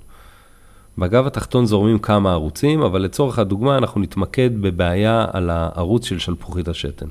בגב 0.99 1.27
התחתון 1.27 1.67
זורמים 1.67 1.99
כמה 1.99 2.33
ערוצים, 2.33 2.83
אבל 2.83 3.03
לצורך 3.03 3.39
הדוגמה 3.39 3.79
אנחנו 3.79 4.01
נתמקד 4.01 4.51
בבעיה 4.63 5.27
על 5.33 5.51
הערוץ 5.51 6.05
של 6.05 6.19
שלפוחית 6.19 6.69
השתן. 6.69 7.07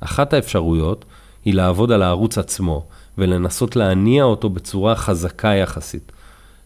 אחת 0.00 0.32
האפשרויות 0.32 1.04
היא 1.44 1.54
לעבוד 1.54 1.92
על 1.92 2.02
הערוץ 2.02 2.38
עצמו, 2.38 2.86
ולנסות 3.18 3.76
להניע 3.76 4.24
אותו 4.24 4.48
בצורה 4.48 4.96
חזקה 4.96 5.48
יחסית. 5.48 6.12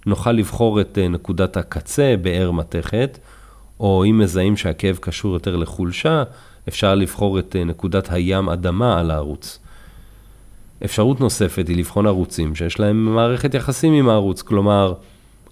נוכל 0.07 0.33
לבחור 0.33 0.81
את 0.81 0.99
אה, 0.99 1.09
נקודת 1.09 1.57
הקצה, 1.57 2.15
באר 2.23 2.51
מתכת, 2.51 3.19
או 3.81 4.05
אם 4.05 4.19
מזהים 4.19 4.57
שהכאב 4.57 4.99
קשור 5.01 5.35
יותר 5.35 5.57
לחולשה, 5.57 6.23
אפשר 6.69 6.95
לבחור 6.95 7.39
את 7.39 7.57
אה, 7.57 7.65
נקודת 7.65 8.13
הים 8.13 8.49
אדמה 8.49 9.01
על 9.01 9.11
הערוץ. 9.11 9.59
אפשרות 10.85 11.21
נוספת 11.21 11.69
היא 11.69 11.77
לבחון 11.77 12.07
ערוצים 12.07 12.55
שיש 12.55 12.81
להם 12.81 13.15
מערכת 13.15 13.55
יחסים 13.55 13.93
עם 13.93 14.09
הערוץ, 14.09 14.43
כלומר, 14.43 14.95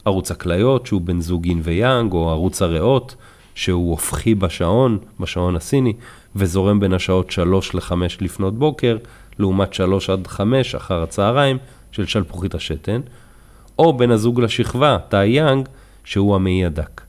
ערוץ 0.05 0.31
הכליות 0.31 0.87
שהוא 0.87 1.01
בן 1.01 1.21
זוג 1.21 1.49
אין 1.49 1.61
ויאנג, 1.65 2.13
או 2.13 2.31
ערוץ 2.31 2.63
הריאות 2.63 3.15
שהוא 3.55 3.91
הופכי 3.91 4.35
בשעון, 4.35 4.99
בשעון 5.21 5.57
הסיני, 5.57 5.93
וזורם 6.37 6.81
בין 6.81 6.93
השעות 6.93 7.31
3 7.31 7.75
ל-5 7.75 7.93
לפנות 8.21 8.59
בוקר, 8.59 8.97
לעומת 9.39 9.75
3 9.75 10.11
עד 10.11 10.27
5 10.27 10.75
אחר 10.75 11.03
הצהריים 11.03 11.59
של 11.93 12.07
שלפוחית 12.07 12.55
השתן, 12.55 13.01
או 13.81 13.93
בן 13.93 14.11
הזוג 14.11 14.41
לשכבה, 14.41 14.99
תא 15.09 15.25
יאנג, 15.25 15.69
שהוא 16.05 16.35
המעי 16.35 16.65
הדק. 16.65 17.01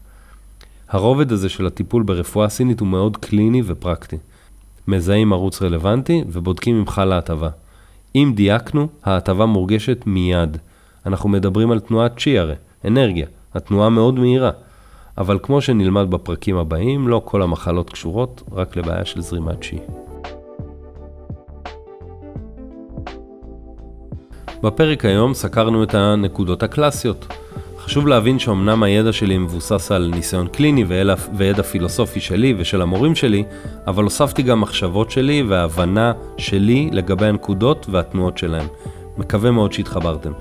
הרובד 0.89 1.31
הזה 1.31 1.49
של 1.49 1.65
הטיפול 1.65 2.03
ברפואה 2.03 2.49
סינית 2.49 2.79
הוא 2.79 2.87
מאוד 2.87 3.17
קליני 3.17 3.61
ופרקטי. 3.65 4.17
מזהים 4.87 5.33
ערוץ 5.33 5.61
רלוונטי 5.61 6.23
ובודקים 6.27 6.77
אם 6.77 6.87
חלה 6.87 7.17
הטבה. 7.17 7.49
אם 8.15 8.31
דייקנו, 8.35 8.87
ההטבה 9.03 9.45
מורגשת 9.45 10.03
מיד. 10.05 10.57
אנחנו 11.05 11.29
מדברים 11.29 11.71
על 11.71 11.79
תנועת 11.79 12.19
צ'י 12.19 12.39
הרי, 12.39 12.55
אנרגיה, 12.85 13.27
התנועה 13.53 13.89
מאוד 13.89 14.19
מהירה. 14.19 14.51
אבל 15.17 15.39
כמו 15.43 15.61
שנלמד 15.61 16.09
בפרקים 16.09 16.57
הבאים, 16.57 17.07
לא 17.07 17.21
כל 17.25 17.41
המחלות 17.41 17.89
קשורות 17.89 18.43
רק 18.51 18.75
לבעיה 18.75 19.05
של 19.05 19.21
זרימת 19.21 19.61
צ'י. 19.61 19.77
בפרק 24.63 25.05
היום 25.05 25.33
סקרנו 25.33 25.83
את 25.83 25.93
הנקודות 25.93 26.63
הקלאסיות. 26.63 27.27
חשוב 27.77 28.07
להבין 28.07 28.39
שאומנם 28.39 28.83
הידע 28.83 29.13
שלי 29.13 29.37
מבוסס 29.37 29.91
על 29.91 30.11
ניסיון 30.15 30.47
קליני 30.47 30.85
וידע 31.33 31.63
פילוסופי 31.63 32.19
שלי 32.19 32.55
ושל 32.57 32.81
המורים 32.81 33.15
שלי, 33.15 33.43
אבל 33.87 34.03
הוספתי 34.03 34.41
גם 34.41 34.61
מחשבות 34.61 35.11
שלי 35.11 35.43
והבנה 35.47 36.13
שלי 36.37 36.89
לגבי 36.91 37.25
הנקודות 37.25 37.85
והתנועות 37.89 38.37
שלהם. 38.37 38.67
מקווה 39.17 39.51
מאוד 39.51 39.73
שהתחברתם. 39.73 40.31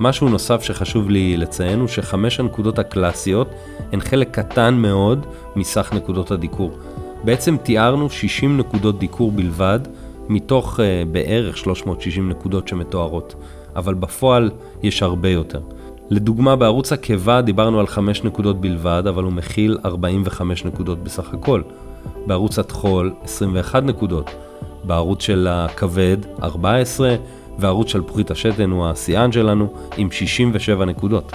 משהו 0.00 0.28
נוסף 0.28 0.62
שחשוב 0.62 1.10
לי 1.10 1.36
לציין 1.36 1.80
הוא 1.80 1.88
שחמש 1.88 2.40
הנקודות 2.40 2.78
הקלאסיות 2.78 3.50
הן 3.92 4.00
חלק 4.00 4.30
קטן 4.30 4.74
מאוד 4.74 5.26
מסך 5.56 5.92
נקודות 5.92 6.30
הדיקור. 6.30 6.78
בעצם 7.24 7.56
תיארנו 7.56 8.10
60 8.10 8.58
נקודות 8.58 8.98
דיקור 8.98 9.32
בלבד, 9.32 9.80
מתוך 10.28 10.80
uh, 10.80 10.82
בערך 11.12 11.56
360 11.56 12.28
נקודות 12.28 12.68
שמתוארות, 12.68 13.34
אבל 13.76 13.94
בפועל 13.94 14.50
יש 14.82 15.02
הרבה 15.02 15.28
יותר. 15.28 15.60
לדוגמה, 16.10 16.56
בערוץ 16.56 16.92
הקיבה 16.92 17.42
דיברנו 17.42 17.80
על 17.80 17.86
5 17.86 18.24
נקודות 18.24 18.60
בלבד, 18.60 19.02
אבל 19.08 19.22
הוא 19.22 19.32
מכיל 19.32 19.78
45 19.84 20.64
נקודות 20.64 21.04
בסך 21.04 21.34
הכל. 21.34 21.62
בערוץ 22.26 22.58
הטחול, 22.58 23.12
21 23.24 23.82
נקודות. 23.82 24.30
בערוץ 24.84 25.22
של 25.22 25.46
הכבד, 25.50 26.16
14, 26.42 27.16
וערוץ 27.58 27.88
של 27.88 28.02
פחית 28.02 28.30
השתן 28.30 28.70
הוא 28.70 28.86
השיאן 28.86 29.32
שלנו, 29.32 29.72
עם 29.96 30.10
67 30.10 30.84
נקודות. 30.84 31.32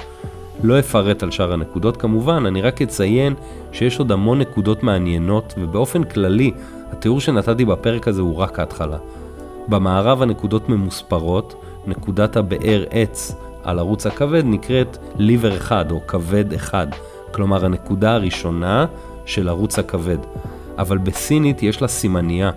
לא 0.64 0.80
אפרט 0.80 1.24
על 1.24 1.32
שאר 1.32 1.54
הנקודות 1.54 1.98
כמובן, 1.98 2.46
אני 2.46 2.62
רק 2.62 2.82
אציין 2.82 3.34
שיש 3.72 4.00
עוד 4.00 4.12
המון 4.12 4.40
נקודות 4.40 4.84
מעניינות, 4.84 5.54
ובאופן 5.58 6.04
כללי, 6.04 6.52
התיאור 6.92 7.22
שנתתי 7.22 7.66
בפרק 7.66 8.08
הזה 8.08 8.22
הוא 8.22 8.36
רק 8.36 8.60
ההתחלה. 8.60 8.98
במערב 9.68 10.22
הנקודות 10.22 10.70
ממוספרות, 10.70 11.64
נקודת 11.88 12.38
הבאר 12.38 12.84
עץ 12.90 13.36
על 13.64 13.80
ערוץ 13.80 14.06
הכבד 14.06 14.44
נקראת 14.46 14.98
ליבר 15.18 15.58
אחד 15.58 15.92
או 15.92 16.08
כבד 16.08 16.54
אחד, 16.54 16.88
כלומר 17.32 17.66
הנקודה 17.66 18.14
הראשונה 18.14 18.86
של 19.26 19.50
ערוץ 19.50 19.80
הכבד. 19.80 20.18
אבל 20.78 20.98
בסינית 20.98 21.64
יש 21.64 21.82
לה 21.82 21.88
סימניה, 21.88 22.52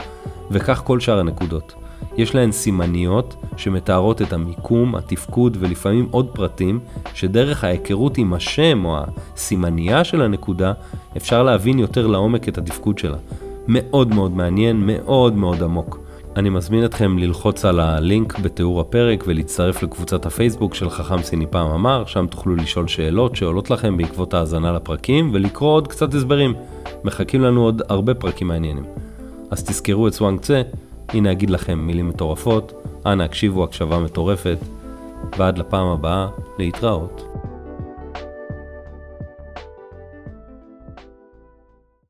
וכך 0.50 0.82
כל 0.84 1.00
שאר 1.00 1.18
הנקודות. 1.18 1.74
יש 2.16 2.34
להן 2.34 2.52
סימניות 2.52 3.36
שמתארות 3.56 4.22
את 4.22 4.32
המיקום, 4.32 4.94
התפקוד 4.94 5.56
ולפעמים 5.60 6.08
עוד 6.10 6.28
פרטים, 6.32 6.80
שדרך 7.14 7.64
ההיכרות 7.64 8.18
עם 8.18 8.34
השם 8.34 8.84
או 8.84 8.96
הסימנייה 9.34 10.04
של 10.04 10.22
הנקודה, 10.22 10.72
אפשר 11.16 11.42
להבין 11.42 11.78
יותר 11.78 12.06
לעומק 12.06 12.48
את 12.48 12.58
התפקוד 12.58 12.98
שלה. 12.98 13.16
מאוד 13.68 14.14
מאוד 14.14 14.36
מעניין, 14.36 14.86
מאוד 14.86 15.34
מאוד 15.34 15.62
עמוק. 15.62 15.98
אני 16.36 16.50
מזמין 16.50 16.84
אתכם 16.84 17.18
ללחוץ 17.18 17.64
על 17.64 17.80
הלינק 17.80 18.38
בתיאור 18.38 18.80
הפרק 18.80 19.24
ולהצטרף 19.26 19.82
לקבוצת 19.82 20.26
הפייסבוק 20.26 20.74
של 20.74 20.90
חכם 20.90 21.22
סיני 21.22 21.46
פעם 21.46 21.70
אמר, 21.70 22.04
שם 22.06 22.26
תוכלו 22.26 22.56
לשאול 22.56 22.88
שאלות 22.88 23.36
שעולות 23.36 23.70
לכם 23.70 23.96
בעקבות 23.96 24.34
ההאזנה 24.34 24.72
לפרקים 24.72 25.30
ולקרוא 25.32 25.72
עוד 25.72 25.88
קצת 25.88 26.14
הסברים. 26.14 26.54
מחכים 27.04 27.42
לנו 27.42 27.64
עוד 27.64 27.82
הרבה 27.88 28.14
פרקים 28.14 28.48
מעניינים. 28.48 28.84
אז 29.50 29.64
תזכרו 29.64 30.08
את 30.08 30.12
סוואנג 30.12 30.40
צה, 30.40 30.62
הנה 31.14 31.32
אגיד 31.32 31.50
לכם 31.50 31.78
מילים 31.78 32.08
מטורפות, 32.08 32.72
אנא 33.06 33.22
הקשיבו 33.22 33.64
הקשבה 33.64 33.98
מטורפת, 33.98 34.58
ועד 35.38 35.58
לפעם 35.58 35.86
הבאה, 35.86 36.28
להתראות. 36.58 37.33